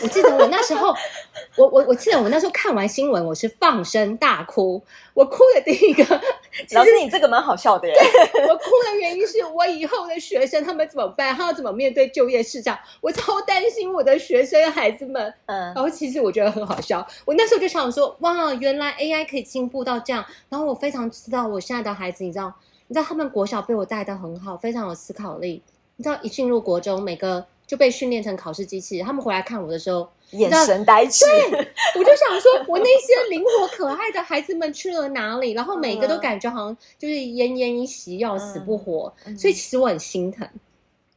[0.00, 0.94] 我记得我那时候，
[1.56, 4.82] 我我我记得我那时候看完新闻，我是放声大哭。
[5.14, 7.94] 我哭的第一个，其实老师，你这个蛮好笑的耶。
[8.48, 11.34] 我哭的原因是我以后的学生他们怎么办？
[11.34, 12.78] 他要怎么面对就业市场？
[13.00, 15.32] 我超担心我的学生孩子们。
[15.46, 20.24] 嗯然后其实我觉得很好笑，我那时候就想说，哇，原来 AI 可以进步到这样。
[20.48, 22.54] 然后我非常知道我现在的孩子，你知道，
[22.88, 25.62] 你知道他们国小被我带的很好，非常有思考力。
[25.96, 29.06] 你知道，一进入国中，每个就被训练成考试机器人。
[29.06, 31.24] 他们回来看我的时候，眼神呆滞。
[31.24, 35.52] 我就想说，我那些灵活可爱的孩子们去了哪里？
[35.52, 39.10] 然后每个都嗯感觉好像就是奄奄一息，要死不活。
[39.24, 40.46] 嗯所以其实我很心疼。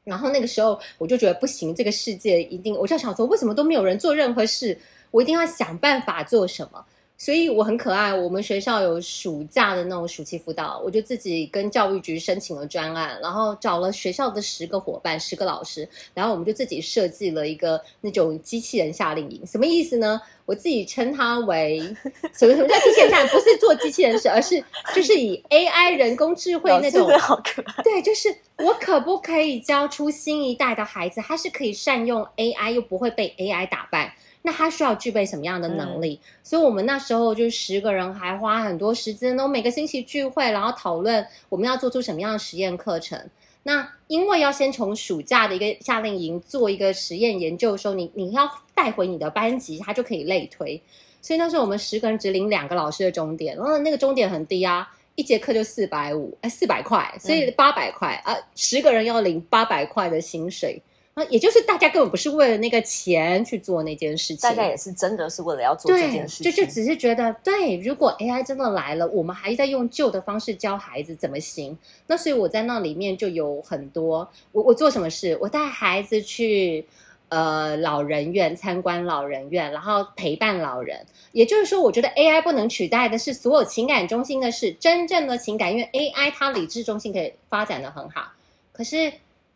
[0.05, 4.79] 然后那个时候我就觉得不行，这个世界一定，我就想说，为什么都没有人做任何事？
[5.11, 6.85] 我一定要想办法做什么。
[7.17, 8.13] 所以我很可爱。
[8.13, 19.45] 我们学校有暑假的那种暑期辅导，我就自己跟教育局申请了专案，然后找了学校的十个伙伴、十个老师，然后我们就自己设计了一个那种机器人夏令营。
[19.45, 20.21] 什么意思呢？
[20.45, 21.79] 我自己称它为
[22.37, 22.53] 什么？
[22.53, 23.25] 什么叫机器人夏？
[23.27, 27.09] 不是做机器人事，而是就是以 AI 人工智慧那种。
[27.17, 27.81] 好可爱。
[27.81, 34.15] 对，就是我可不可以教出新一代的孩子，他是可以善用 AI，又不会被 AI 打败？
[34.45, 36.19] 那他需要具备什么样的能力？
[36.43, 43.19] 所以，我们那时候就十个人，还花很多时间，都每个星期聚会，然后讨论我们要做出什么样的实验课程。
[43.63, 50.79] 那因为要先从暑假的一个夏令营做一个实验研究的时候，你你要带回你的班级，他就可以类推。
[51.23, 60.79] 所以那时候我们十个人只领两个老师的终点，然后那个终点很低啊，一节课就四百五，哎，四百块，所以八百块啊，十个人要领八百块的薪水。
[61.17, 71.77] 那也就是大家根本不是为了那个钱去做那件事情，大家也是真的是为了要做这件事情，就就只是觉得，对，如果 AI 真的来了，我们还在用旧的方式教孩子怎么行？
[72.07, 75.37] 那所以我在那里面就有很多，我我做什么事？
[75.39, 76.85] 我带孩子去
[77.29, 81.05] 呃老人院参观老人院，然后陪伴老人。
[81.31, 88.33] 也就是说，我觉得 AI 不能取代的是所有情感中心的事，真正的情感，因为 AI 它理智中心可以发展的很好，
[88.73, 89.13] 可是。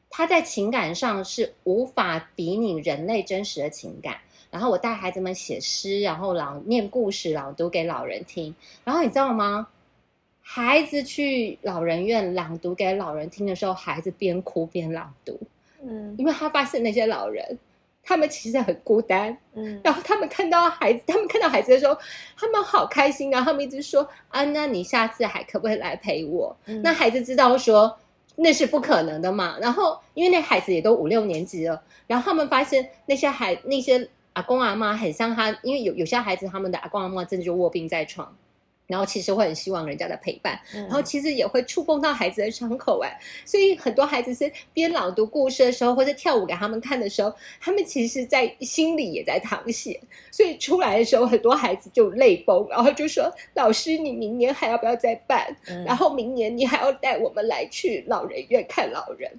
[0.10, 4.18] 他在情感上是无法比拟人类真实的情感。
[4.52, 8.56] 然后我带孩子们写诗，然后朗念故事，朗读给老人听。
[8.84, 9.68] 然后你知道吗？
[10.42, 15.40] 孩子去老人院朗读给老人听的时候，孩子边哭边朗读。
[15.84, 17.60] 嗯，因为他发现那些老人，
[18.02, 19.38] 他们其实很孤单。
[19.54, 21.96] 嗯，然后他们看到孩子，他们看到孩子的时候，
[22.36, 23.30] 他们好开心。
[23.30, 27.96] 然后他们一直说：“啊，那你下次还可不可以来陪我？”那孩子知道说。
[28.42, 29.58] 那是不可能的嘛。
[29.60, 38.36] 然后，因为那孩子也都五六年级了，然后他们发现那些孩那些阿公阿妈很像他，因为有有些孩子他们的阿公阿妈真的就卧病在床。
[38.90, 55.56] 然后其实会很希望人家的陪伴，然后其实也会触碰到孩子的伤口哎，所以很多孩子是边朗读故事的时候，或者跳舞给他们看的时候，他们其实在心里也在淌血，所以出来的时候，很多孩子就泪崩，然后就说：“老师，你明年还要不要再办？
[55.86, 59.32] 然后明年你还要带我们来去老人院看老人。”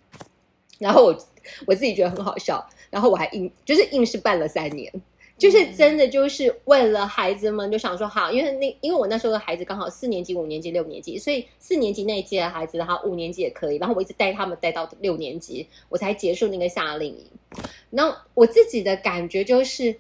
[0.79, 1.27] 然后我
[1.67, 4.93] 我自己觉得很好笑，然后我还硬就是硬是办了三年。
[5.41, 17.27] 就是真的，就是为了孩子们就想说好，因为那因为我那时候的孩子刚好四年级、五年级、六年级，所以四年级那一届的孩子，哈五年级也可以，然后我一直带他们带到六年级，我才结束那个夏令营。
[17.89, 19.97] 那我自己的感觉就是。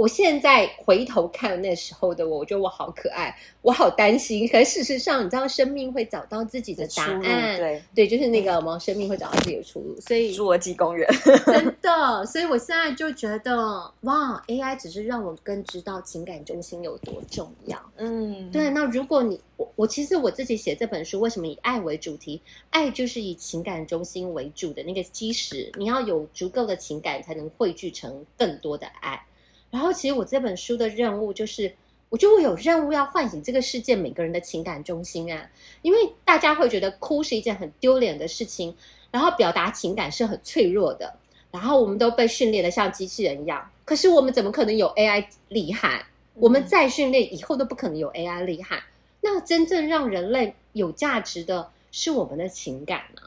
[0.00, 4.48] 我现在回头看那时候的我，我觉得我好可爱，我好担心。
[4.48, 7.58] 可是事实上，你知道，生命会找到自己的答案。
[7.58, 8.78] 对对，就是那个吗？
[8.78, 10.00] 生命会找到自己的出路。
[10.00, 11.06] 所以侏罗纪公园
[11.44, 17.78] 真的， 所以我现在就觉得，哇，AI 只是让我更知道情感中心有多重要。
[17.98, 18.70] 嗯，对。
[18.70, 22.40] 那如果你我我其实我自己写这本书，为什么以爱为主题？
[22.70, 29.22] 爱就是以情感中心为主的那个基石，你要有足够的情感，才能汇聚成更多的爱。
[29.70, 31.72] 然后，其实我这本书的任务就是，
[32.08, 35.48] 我就会有任务要唤醒这个世界每个人的情感中心啊。
[35.82, 38.74] 因为大家会觉得哭是一件很丢脸的事情，
[39.10, 41.14] 然后表达情感是很脆弱的，
[41.50, 43.70] 然后我们都被训练的像机器人一样。
[43.84, 46.04] 可是我们怎么可能有 AI 厉害？
[46.34, 48.82] 我们再训练以后都不可能有 AI 厉害。
[49.20, 53.22] 那真正让人类有价值的是我们的情感呢？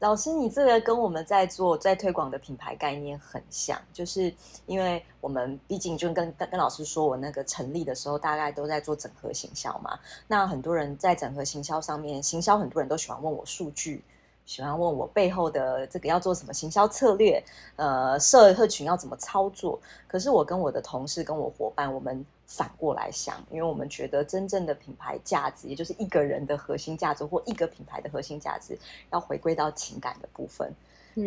[0.00, 4.32] 老师，你这个跟我们在做在推广的品牌概念很像，就是
[4.66, 9.98] 因为我们毕竟就跟跟老师说，我那个成立的时候，大概都在做整合行销嘛。
[10.26, 14.04] 那很多人在整合行销上面，行销很多人都喜欢问我数据。
[14.46, 17.42] 喜欢问我背后的这个要做什么行销策略，
[17.76, 19.80] 呃，社社群要怎么操作？
[20.06, 28.78] 可是我跟我的同事、跟我伙伴，我们反过来想，因为我们觉得真正的品牌价值，也就是一个人的核心价值或一个品牌的核心价值，
[29.12, 30.72] 要回归到情感的部分。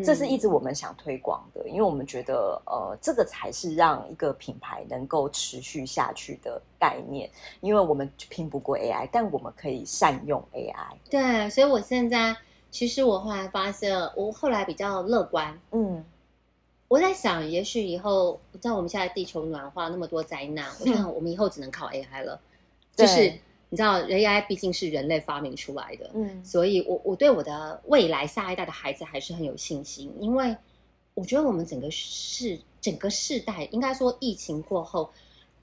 [0.04, 7.30] 这是一直我们想推广的，因为我们觉得，呃，这个才是让一个品牌能够持续下去的概念。
[7.62, 10.74] 因为我们拼不过 AI，但我们可以善用 AI。
[11.10, 12.36] 对，所以我现在。
[12.70, 15.58] 其实我后来发现，我后来比较乐观。
[15.72, 16.04] 嗯，
[16.88, 22.40] 我在想，也许以后，在我们现在地球暖化那么多灾难，我想我们以后只能靠 AI 了。
[22.96, 23.32] 就是
[23.70, 26.10] 你知道，AI 毕竟是人类发明出来的。
[26.14, 30.56] 嗯，所以我我对我的未来下一代的孩子还是很有信心，因为
[31.14, 35.10] 我觉得我们整个世整个世代，应该说疫情过后。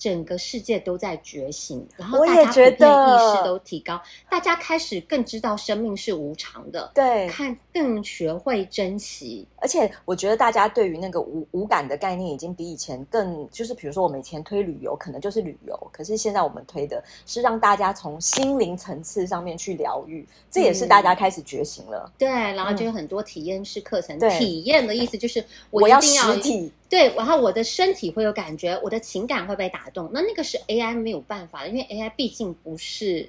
[0.05, 9.49] 整个世界都在觉醒，然后大家普遍意识都提高，大家开始更知道生命是无常的，对，看更学会珍惜。
[9.57, 22.13] 而且我觉得大家对于那个无无感的概念，已经比以前更，就是比如说我们以前推旅游，可能就是旅游，可是现在我们推的是让大家从心灵层次上面去疗愈，这也是大家开始觉醒了。
[22.19, 24.19] 对，然后就有很多体验式课程。
[24.39, 30.11] 体验的意思就是我要一定要实体，对，然后我的身体会有感觉，我的情感会被打动。
[30.13, 33.27] 那那个是 AI 没有办法的，因为 AI 毕竟不是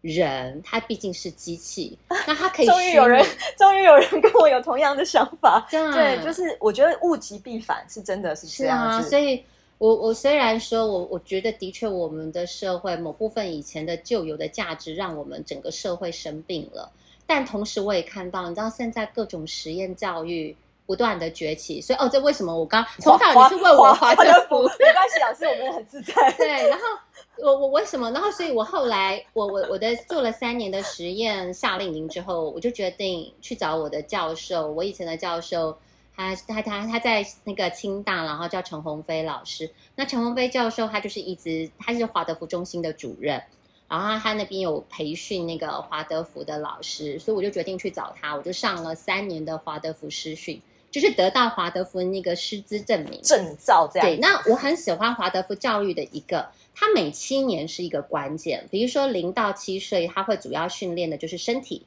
[0.00, 3.24] 人，它毕竟是机器，那它可以终于有人，
[3.56, 5.64] 终于有人跟我有同样的想法。
[5.70, 9.08] 对对，就是我觉得物极必反，是真的是这是啊，样子。
[9.08, 9.44] 所以
[9.78, 16.90] 我我虽然说我我觉得的确我们的社会某部分以前的旧有的价值让我们整个社会生病了，
[17.26, 20.56] 但同时我也看到，你知道现在各种实验教育。
[20.86, 26.14] 不断的崛起，所以哦，这为什么我刚从头你是问我华德福，没关系，老师，我们很自在。
[26.38, 26.84] 对，然后
[27.38, 28.10] 我我为什么？
[28.12, 35.76] 然后所以我后来我我我的做了三年的实验夏令营之后，我就决定去找我的教授，我以前的教授，
[36.14, 39.68] 他他他他在那个清大，然后叫陈鸿飞老师。
[39.96, 43.42] 那陈鸿飞教授他就是一直他是华德福中心的主任。
[43.88, 50.60] 然后他那边有培训那个华德福的老师，所以我就决定去找他，我就上了三年的华德福师训，
[50.98, 53.20] 就是得到华德福那个师资证明。
[53.22, 54.08] 证照这样。
[54.08, 58.66] 对，那我很喜欢华德福教育的一个，他每七年是一个关键。
[58.70, 61.84] 比如说零到七岁，他会主要训练的就是身体。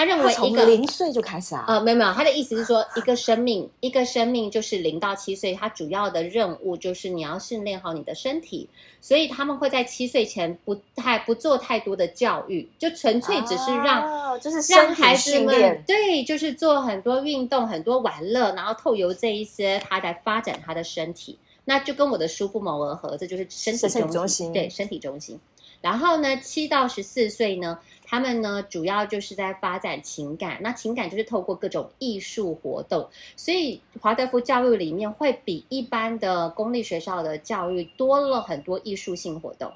[0.00, 8.66] 他认为一个零岁就开始啊，呃，没有没有，他的意思是说，一个生命，一个生命就是零到七岁，他主要的任务就是你要训练好你的身体，
[9.02, 15.84] 所以他们会在七岁前不太不做太多的教育，就纯粹只是让、哦就是让孩子们。
[15.86, 21.38] 对，就是做很多运动、很多玩乐，然后透由这一些，他来发展他的身体。
[21.66, 25.38] 那就跟我的书不谋而合，这就是身体中心对身体中心。
[25.82, 27.78] 然后呢，七到十四岁呢，
[28.10, 39.72] 他们呢主要就是在发展情感，那情感就是透过各种艺术活动，所以华德福教育里面会比一般的公立学校的教育多了很多艺术性活动。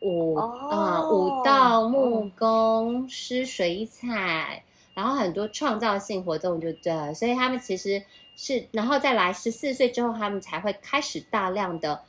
[0.00, 8.02] 舞哦啊、舞蹈、木工、湿水彩，然后很多创造性活动就对了，所以他们其实
[8.34, 12.02] 是，然后再来十四岁之后，他们才会开始大量的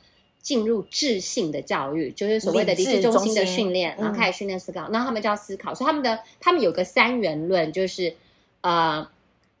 [0.44, 8.14] 进入智性的教育，就是所谓的理智中心的训练，然后开始训练思考，然后他们就要思考，所以他们的他们有个三元论，就是
[8.60, 9.08] 呃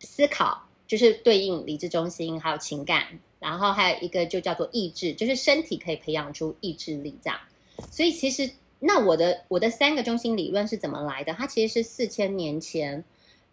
[0.00, 7.40] 思考，就是对应理智中心还有情感，然后还有一个就叫做意志，就是身体可以培养出意志力这样。
[7.90, 11.32] 所以其实那我的我的三个中心理论是怎么来的？
[11.32, 13.02] 它其实是四千年前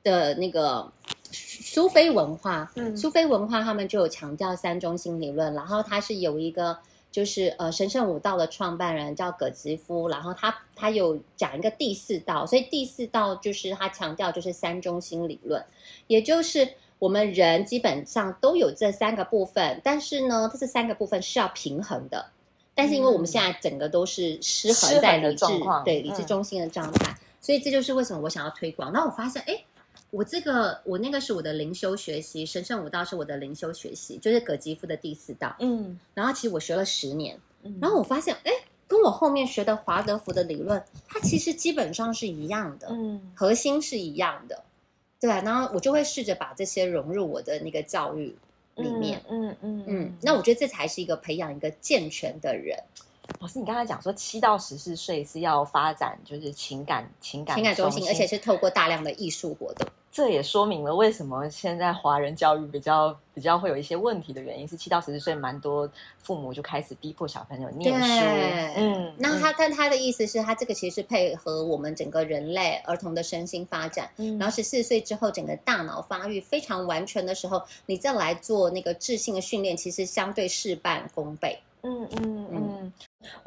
[0.03, 0.91] 的那个
[1.32, 6.77] 苏菲文化，嗯苏菲文化他们就有强调三中心理论，然后它是有一个。
[7.12, 15.64] 就是呃，神圣武道的创办人叫葛吉夫，然后他他有讲一个第四道，所以第四道就是他强调就是三中心理论，
[16.07, 16.68] 也就是
[16.99, 22.28] 我们人基本上都有这三个部分，但是呢，这三个部分是要平衡的。
[22.74, 25.45] 但是因为我们现在整个都是失失衡在理智
[25.84, 28.93] 对理智嗯中心的状态，所以这就是为什么我想要推广。
[28.93, 29.62] 那我发现，哎，
[30.12, 35.55] 我这个我那个是我的灵修学习，神圣武道是我的灵修学习，就是葛吉夫的第四道。
[35.59, 37.80] 嗯，然后其实我学了十年，嗯。
[37.82, 38.51] 然后我发现，哎，
[38.88, 42.89] 跟我后面学的华德福的理论，它其实基本上是一样的。
[42.91, 43.32] 嗯。
[43.36, 44.64] 核心是一样的，
[45.20, 48.36] 对啊，然后我就会试着把这些融入我的那个教育
[48.76, 49.84] 里面，嗯嗯。
[49.88, 52.78] 嗯，那我觉得这才是一个培养一个健全的人，
[53.39, 65.89] 老师，你刚才讲说七到十四岁是要发展就是情感情感情感中心，而且是透过大量的艺术活动，这也说明了为什么现在华人教育比较比较会有一些问题的原因是七到十四岁蛮多
[66.22, 68.26] 父母就开始逼迫小朋友念书，
[68.76, 74.09] 嗯，那他但他的意思是他这个其实是配合我们整个人类儿童的身心发展。
[74.18, 81.57] 嗯然后十四岁之后，整个大脑发育非常完全的时候，你再来做那个智性的训练，其实相对事半功倍。
[81.84, 82.93] 嗯嗯嗯，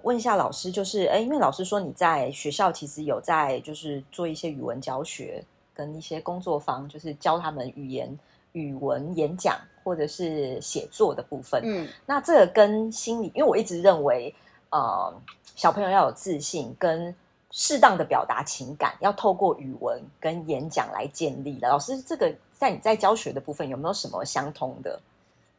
[0.03, 5.45] 问一下老师，就是哎，因为老师说你在学校其实有在就是做一些语文教学
[5.75, 8.19] 跟一些工作坊，就是教他们语言、
[8.53, 11.61] 语文演讲或者是写作的部分。
[11.65, 14.35] 嗯，那这个跟心理，因为我一直认为，
[14.71, 15.13] 呃，
[15.57, 17.15] 小朋友要有自信，跟
[17.51, 21.69] 适当的表达情感，要透过语文跟演讲来建立的。
[21.69, 25.01] 老师，这个在你在教学的部分有没有什么相通的？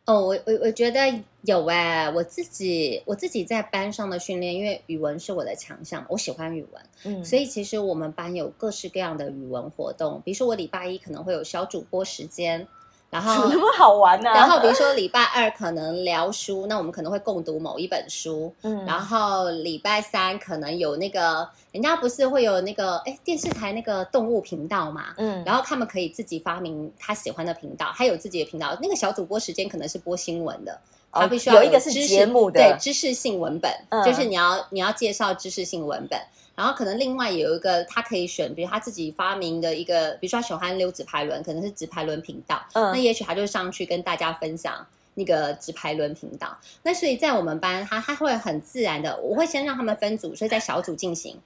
[0.06, 0.99] 哦，我我我觉得
[1.41, 7.26] 有哎、我自己我自己在班上的训练，因为语文是我的强项，我喜欢语文，嗯。
[7.26, 12.68] 所以其实我们班有各式各样的语文活动，比如说我礼拜一可能会有小主播时间，
[13.10, 18.86] 然后那么好玩呢、 然后比如说礼拜二可能聊书，那我们可能会共读某一本书，嗯。
[18.86, 25.41] 然后礼拜三可能有那个人家不是会有那个哎电视台那个动物频道嘛，嗯。
[25.45, 28.78] 然后他们可以自己发明他喜欢的频道，他有自己的频道。
[28.82, 30.74] 那个小主播时间可能是播新闻的，
[31.12, 32.60] 哦他必须要有一个是知识节目的。
[32.60, 34.03] 对知识性文本，嗯。
[34.03, 36.20] 就是你要你要介绍知识性文本。
[36.56, 46.58] 然后可能另外有一个他可以选，比如他自己发明的一个，比如说他喜欢溜直排轮，可能是直排轮频道，那嗯也许他就上去跟大家分享那个直排轮频道。
[46.82, 51.38] 那所以在我们班，他他会很自然的，我会先让他们分组，所以在小组进行。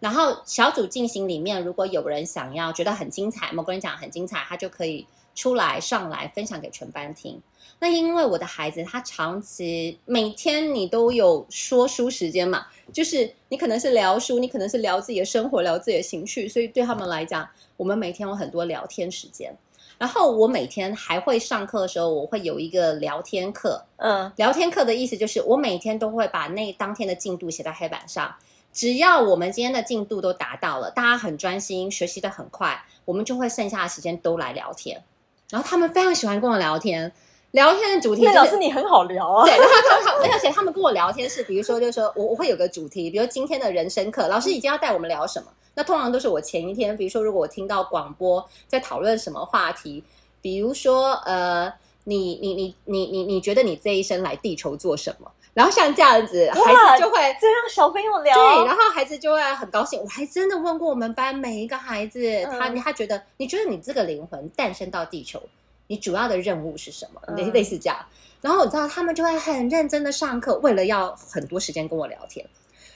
[0.00, 5.06] 然后小组进行里面，如果有人想要觉得很精彩，某个人讲很精彩，他就可以
[5.38, 7.40] 出来上来分享给全班听。
[7.78, 19.56] 那因为我的孩子他长期每天你都有说书时间嘛，就是你可能是聊书，你可能是聊自己的生活，聊自己的情绪，所以对他们来讲，我们每天有很多聊天时间。
[19.96, 23.80] 然后我每天还会上课的时候，我会有一个聊天课。
[23.98, 28.34] 嗯聊天课的意思就是，我每天都会把那当天的进度写在黑板上。
[28.72, 35.02] 只要我们今天的进度都达到了，大家很专心，学习的很快，我们就会剩下的时间都来聊天。
[35.50, 37.10] 然后他们非常喜欢跟我聊天，
[37.52, 39.44] 聊天的主题、就是那老师你很好聊啊。
[39.44, 45.48] 对，然后他他们，而且他们跟我聊天是，比如说，就是说我我会有个主题，比如今天的人生课，老师已经要带我们聊什么？
[45.74, 50.02] 那通常都是我前一天，比如说，如果我听到广播在讨论什么话题，
[50.42, 51.72] 比如说，呃，
[52.04, 55.30] 你你你你你你觉得你这一生来地球做什么？
[55.54, 60.00] 然后像这样子，孩子就会这让小朋友聊，对，然后孩子就会很高兴。
[60.00, 65.42] 我还真的问过我们班每一个孩子，他嗯他觉得，你觉得你这个灵魂诞生到地球，
[65.88, 67.20] 你主要的任务是什么？
[67.34, 67.98] 类嗯类似这样。
[68.40, 72.46] 然后我知道，他们就会很认真的上课，为了要很多时间跟我聊天。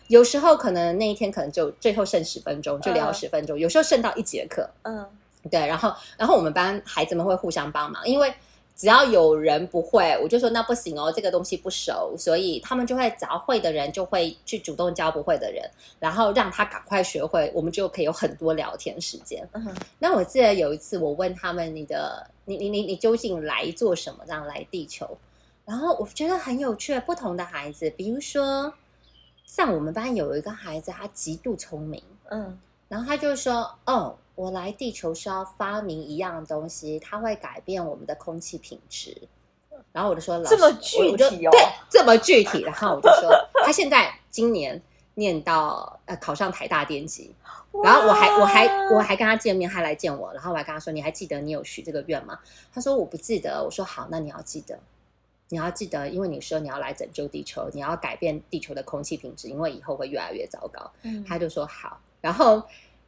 [0.09, 5.05] 有时候可能那一天可能就最后剩十分钟，就聊嗯十分钟；有时候剩到一节课，嗯
[5.51, 8.33] 对，然后然后我们班孩子们会互相帮忙，因为
[8.75, 15.71] 只要有人不会，我就说那不行哦，这个东西不熟，所以他们就会找会的人就会去主动教不会的人，
[16.01, 19.47] 然后让他赶快学会，我们就可以有很多聊天时间。
[19.53, 24.25] 嗯那我记得有一次我问他们，你的你你你你究竟来做什么？
[24.27, 25.19] 这样来地球，
[25.65, 28.73] 然后我觉得很有趣，不同的孩子，比如说
[29.47, 32.03] 像我们班有一个孩子，他极度聪明。
[32.31, 32.59] 嗯
[32.89, 39.29] 然后他就说：“哦，我来地球是要发明一样东西，它会改变我们的空气品质。”
[39.93, 43.31] 然后我就说：“老师这么具体哦对，这么具体。”然后我就说
[43.65, 44.83] ：“他现在今年
[45.15, 47.35] 念到呃考上台大电机，
[47.85, 52.39] 然后我还我还我还跟他见面，他来见我，然后我还跟他说：你还记得你有许这个愿吗？
[52.75, 53.63] 他说我不记得。
[53.63, 54.79] 我说好，那你要记得。”
[55.49, 60.91] 你要记得，因为你说你要来拯救地球，你要改变地球的空气品质，因为以后会越来越糟糕。
[61.03, 62.01] 嗯他就说好。
[62.23, 62.63] 然后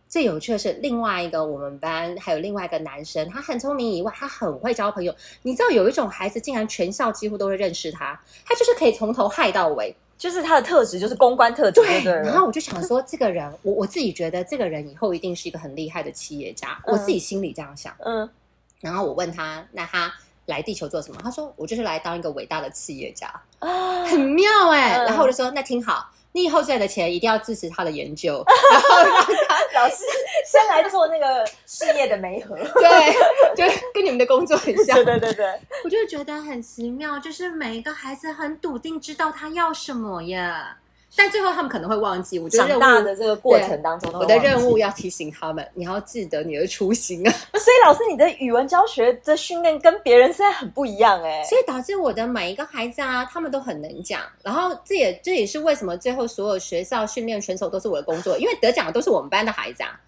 [0.08, 5.14] 最有趣的是，另外一个我们班还有另外一个男生，他很聪明以外，他很会交朋友。
[5.42, 9.94] 你知道有一种孩子，竟然全校几乎都会认识他，他就是可以从头害到尾。
[10.16, 12.04] 就是他的特质，就是公关特质，对？
[12.04, 17.92] 然后我就想说，这个人，我我自己觉得这个人以后一定是一个很厉害的企业家，嗯我自己心里这样想。
[17.98, 18.26] 嗯
[18.80, 20.14] 然后我问他，那他
[20.46, 21.20] 来地球做什么？
[21.22, 23.28] 他说我就是来当一个伟大的企业家。
[23.58, 29.98] 啊，很妙哎、嗯然后我就说，那听好，你以后赚的钱一定要支持他的研究， 然后让他 老师
[30.44, 32.56] 先来做那个事业的媒合。
[32.56, 33.12] 对，
[33.54, 33.64] 就
[33.94, 34.96] 跟你们的工作很像。
[35.04, 40.76] 对对对对，我就觉得很奇妙，就是每一个孩子很笃定知道他要什么呀，
[41.16, 42.38] 但最后他们可能会忘记。
[42.38, 47.30] 我觉得任务长大的这个过程当中我的任务要提醒他们，你要记得你的初心啊。
[47.54, 59.98] 所以老师，你的语文教学的训练跟别人现在很不一样哎、所以导致我的每一个孩子啊，他们都很能讲，然后这也这也是为什么最后所有学校训练选手都是我的工作，因为得奖的都是我们班的孩子啊。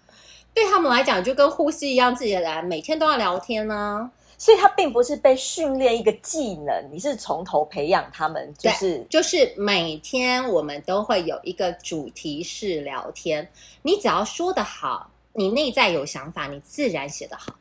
[0.53, 13.49] 对他们来讲，就跟呼吸一样，自己来每天都要聊天呢、所以他并不是被训练一个技能，你是从头培养他们，就是就是每天我们都会有一个主题式聊天，
[13.81, 17.53] 你只要说的好，你内在有想法，你自然写得好。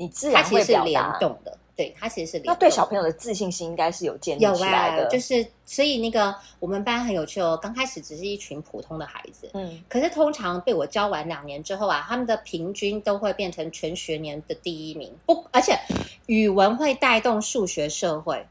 [0.00, 1.02] 你自然会表其实是联。
[1.18, 2.54] 动的，对，他其实是联那。
[2.56, 5.06] 对小朋友的自信心应该是有建立起来的。
[5.06, 15.14] 就是所以那个我们班很有趣哦，刚开始只是一群普通的孩子，嗯，可是通常被我教完两年之后啊，他们的平均都会变成全学年的第一名。
[15.24, 15.78] 不，而且
[16.26, 18.44] 语文会带动数学、社会，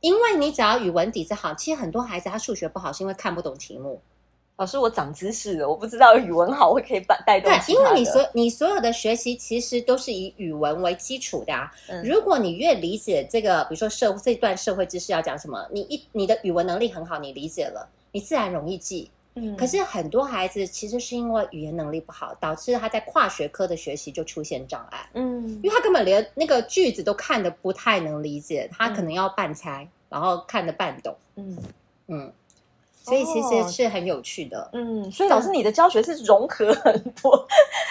[0.00, 3.98] 因为你只要语文底子好，其实很多孩子他数学不好是因为看不懂题目。
[4.62, 11.68] 老师，我长知识了，我不知道语文好会可以把带动因为你所你所有的学习其实都是以语文为基础的啊。
[11.88, 12.00] 嗯。
[12.04, 19.10] 如果你越理解这个，比如说社这段社会知识要讲什么，你一你的语文能力很好，你理解了，你自然容易记。
[19.34, 19.56] 嗯。
[19.56, 25.58] 可是很多孩子其实是因为语言能力不好，导致他在跨学科的学习就出现障碍，嗯。
[25.60, 31.58] 因为他根本连那个句子都看得不太能理解，他可能要半猜，然后看得半懂，嗯。
[32.08, 32.30] 嗯，
[33.02, 34.70] 所以其哦实是很有趣的。
[34.72, 37.30] 嗯，所以老师你的教学是融合很多，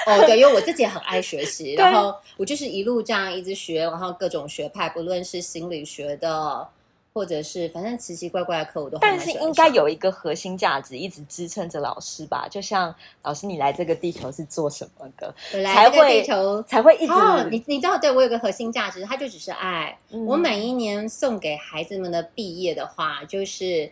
[0.06, 6.68] 哦，对，因为我自己也很爱学习， 然后我就是一路这样一直学，然后各种学派，不论是心理学的，
[7.14, 12.48] 或者是反正奇奇怪怪的课我都但是应该有一个核心价值一直支撑着老师吧？
[12.50, 16.64] 就像老师你来这个地球是做什么的，我来这个才会地球。
[16.64, 19.98] 才会一直哦，你你知道，对我有个核心价值，它就只是爱。
[20.12, 23.92] 嗯我每一年送给孩子们的毕业的话，就是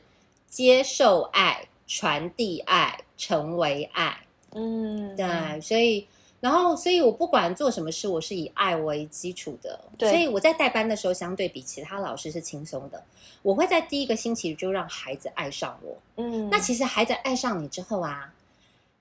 [0.49, 4.19] 接受爱、传递爱、成为爱。
[4.53, 6.07] 嗯对，所以
[6.39, 9.79] 然后，所以我不管做什么事，我是以爱为基础的。
[9.97, 13.03] 对所以我在带班的时候，相对比其他老师是轻松的。
[13.41, 15.97] 我会在第一个星期就让孩子爱上我。
[16.17, 18.33] 嗯那其实孩子爱上你之后啊，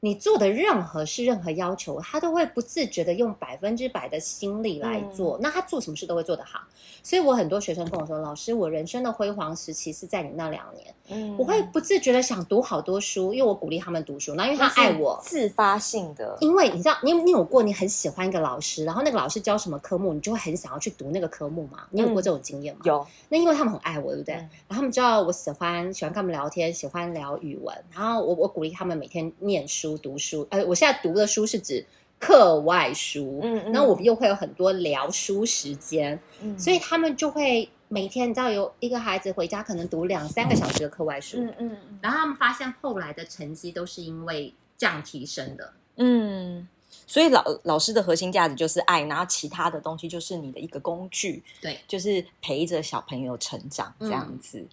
[0.00, 5.36] 你做的任何事、任何要求，他都会不自觉的用百分之百的心力来做。
[5.38, 6.60] 嗯那他做什么事都会做得好。
[7.02, 15.18] 所以我很多学生跟我说：“老师，我人生的辉煌时期是在你那两年。”嗯我会不自觉的想读好多书，因为我鼓励他们读书，然后因为他爱我。
[15.22, 21.86] 自发性的，因为你知道，你你有过你很喜欢一个老师，然后那个老师教什么科目，你就会很想要去读那个科目嘛？
[21.90, 22.80] 你有过这种经验吗？。
[22.84, 24.34] 有那因为他们很爱我，对不对？
[24.34, 30.46] 嗯然后他们知道我喜欢喜欢跟他们聊天，喜欢聊语文，然后我我鼓励他们每天念书读书。
[30.50, 31.84] 呃，我现在读的书是指
[32.18, 45.72] 课外书，嗯嗯然后我们又会有很多聊书时间，嗯所以他们就会每天，你知道有一个孩子回家可能读两三个小时的课外书，嗯嗯嗯然后他们发现后来的成绩都是因为这样提升的。
[45.96, 46.68] 嗯，
[47.06, 54.66] 所以老老师的核心价值就是爱，然后其他的东西就是你的一个工具，对，就是陪着小朋友成长这样嗯子。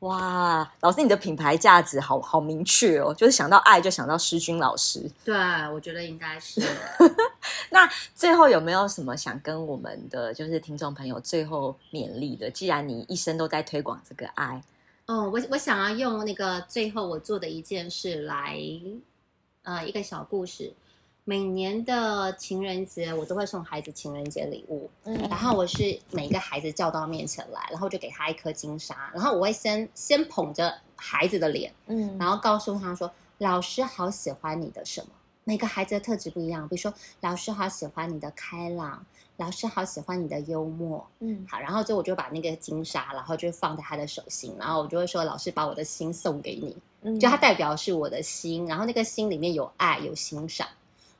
[0.00, 5.10] 哇，老师，你的品牌价值好好明确哦，就是想到爱就想到诗君老师。
[5.24, 5.34] 对，
[5.72, 6.62] 我觉得应该是。
[7.70, 12.48] 那最后有没有什么想跟我们的就是听众朋友最后勉励的？
[12.48, 14.62] 既然你一生都在推广这个爱，
[15.06, 18.56] 哦，我我想要用那个最后我做的一件事来，
[19.64, 20.72] 呃，一个小故事。
[21.28, 24.88] 每年的情人节，我都会送孩子情人节礼物。
[25.04, 35.08] 嗯然后我是每一个孩子叫到面前来，然后就给他一颗金沙，然后我会先先捧着孩子的脸，嗯然后告诉他说：“老师好喜欢你的什么？”
[35.44, 39.04] 每个孩子的特质不一样，比如说老师好喜欢你的开朗，
[39.36, 46.74] 老师好喜欢你的幽默，嗯好，然后就我就把那个金沙，然后就放在他的手心，然后我就会说：“老师把我的心送给你。”
[47.04, 50.66] 嗯就它代表是我的心，然后那个心里面有爱，有欣赏。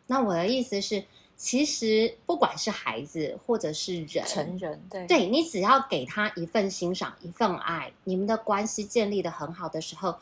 [0.08, 1.04] 那我的意思是，
[1.36, 10.16] 其实不管是孩子或者是人，成人对对你只要给他一份欣赏，一份爱，你们的关系建立的很好的时候，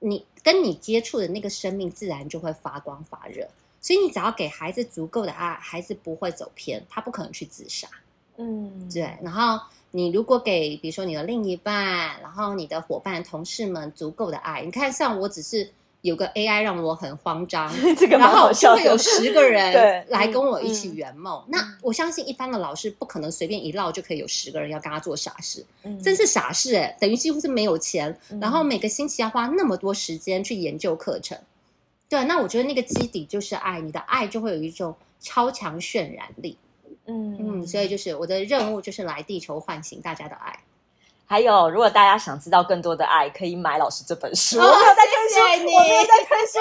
[0.00, 3.48] 你跟你接触的那个生命自然就会发光发热。
[3.80, 7.88] 所以你只要给孩子足够的爱，孩子不会走偏，他不可能去自杀。
[8.36, 15.70] 嗯对，然后你如果给比如说你的另一半，然后你的伙伴、同事们足够的爱，你看像我只是
[16.02, 21.42] 有个 AI 让我很慌张， 这个蛮然后好笑的，就会有十个人 来跟我嗯一起圆梦。
[21.48, 31.36] 那我相信一般的老师不可能随便一唠就可以有十个人要跟他做傻事，嗯真是傻事哎、等于几乎是没有钱，嗯然后每个星期要花那么多时间去研究课程。
[32.08, 36.56] 对，那我觉得那个基底就是爱，你的爱就会有一种超强渲染力。
[37.06, 40.58] 嗯嗯，所以就是我的任务就是来地球唤醒大家的爱。
[41.28, 44.58] 还有，如果大家想知道更多的爱，可以买老师这本书。
[44.58, 46.58] 哦我没有在推书，谢谢你我没有在推书。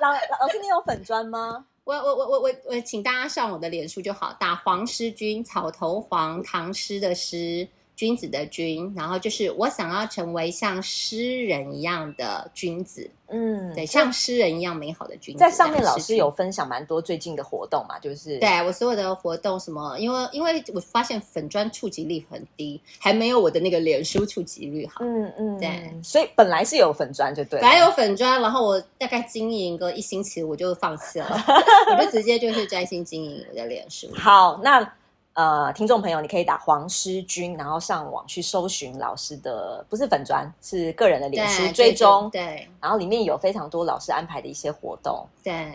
[0.00, 1.66] 老老师，你有粉砖吗？
[1.84, 7.68] 我我我我我我，请大家上我的脸书就好，打黄诗君，草头黄，唐诗的诗，
[8.02, 15.38] 君子的君，然后就是我想要成为像诗人一样的君子，嗯，对，像诗人一样美好的君子。
[15.38, 25.04] 在上面老师有分享蛮多最近的活动嘛，就是对我所有的活动什么，因为因为我发现粉砖触及率很低，还没有我的那个脸书触及率好。
[25.04, 31.44] 嗯嗯，对，所以本来是有粉砖就对了，本来有粉砖，然后我大概经营个一星期，我就放弃了，
[31.96, 34.10] 我就直接就是专心经营我的脸书。
[34.16, 34.92] 好，那
[35.34, 45.26] 呃，听众朋友，你可以打黄诗君，然后上网去搜寻老师的，不是粉砖，是个人的脸书，追踪，对然后里面有非常多老师安排的一些活动。
[45.42, 45.72] 对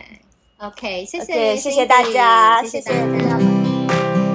[0.59, 4.26] ，OK，谢谢谢谢大家谢谢谢谢大家。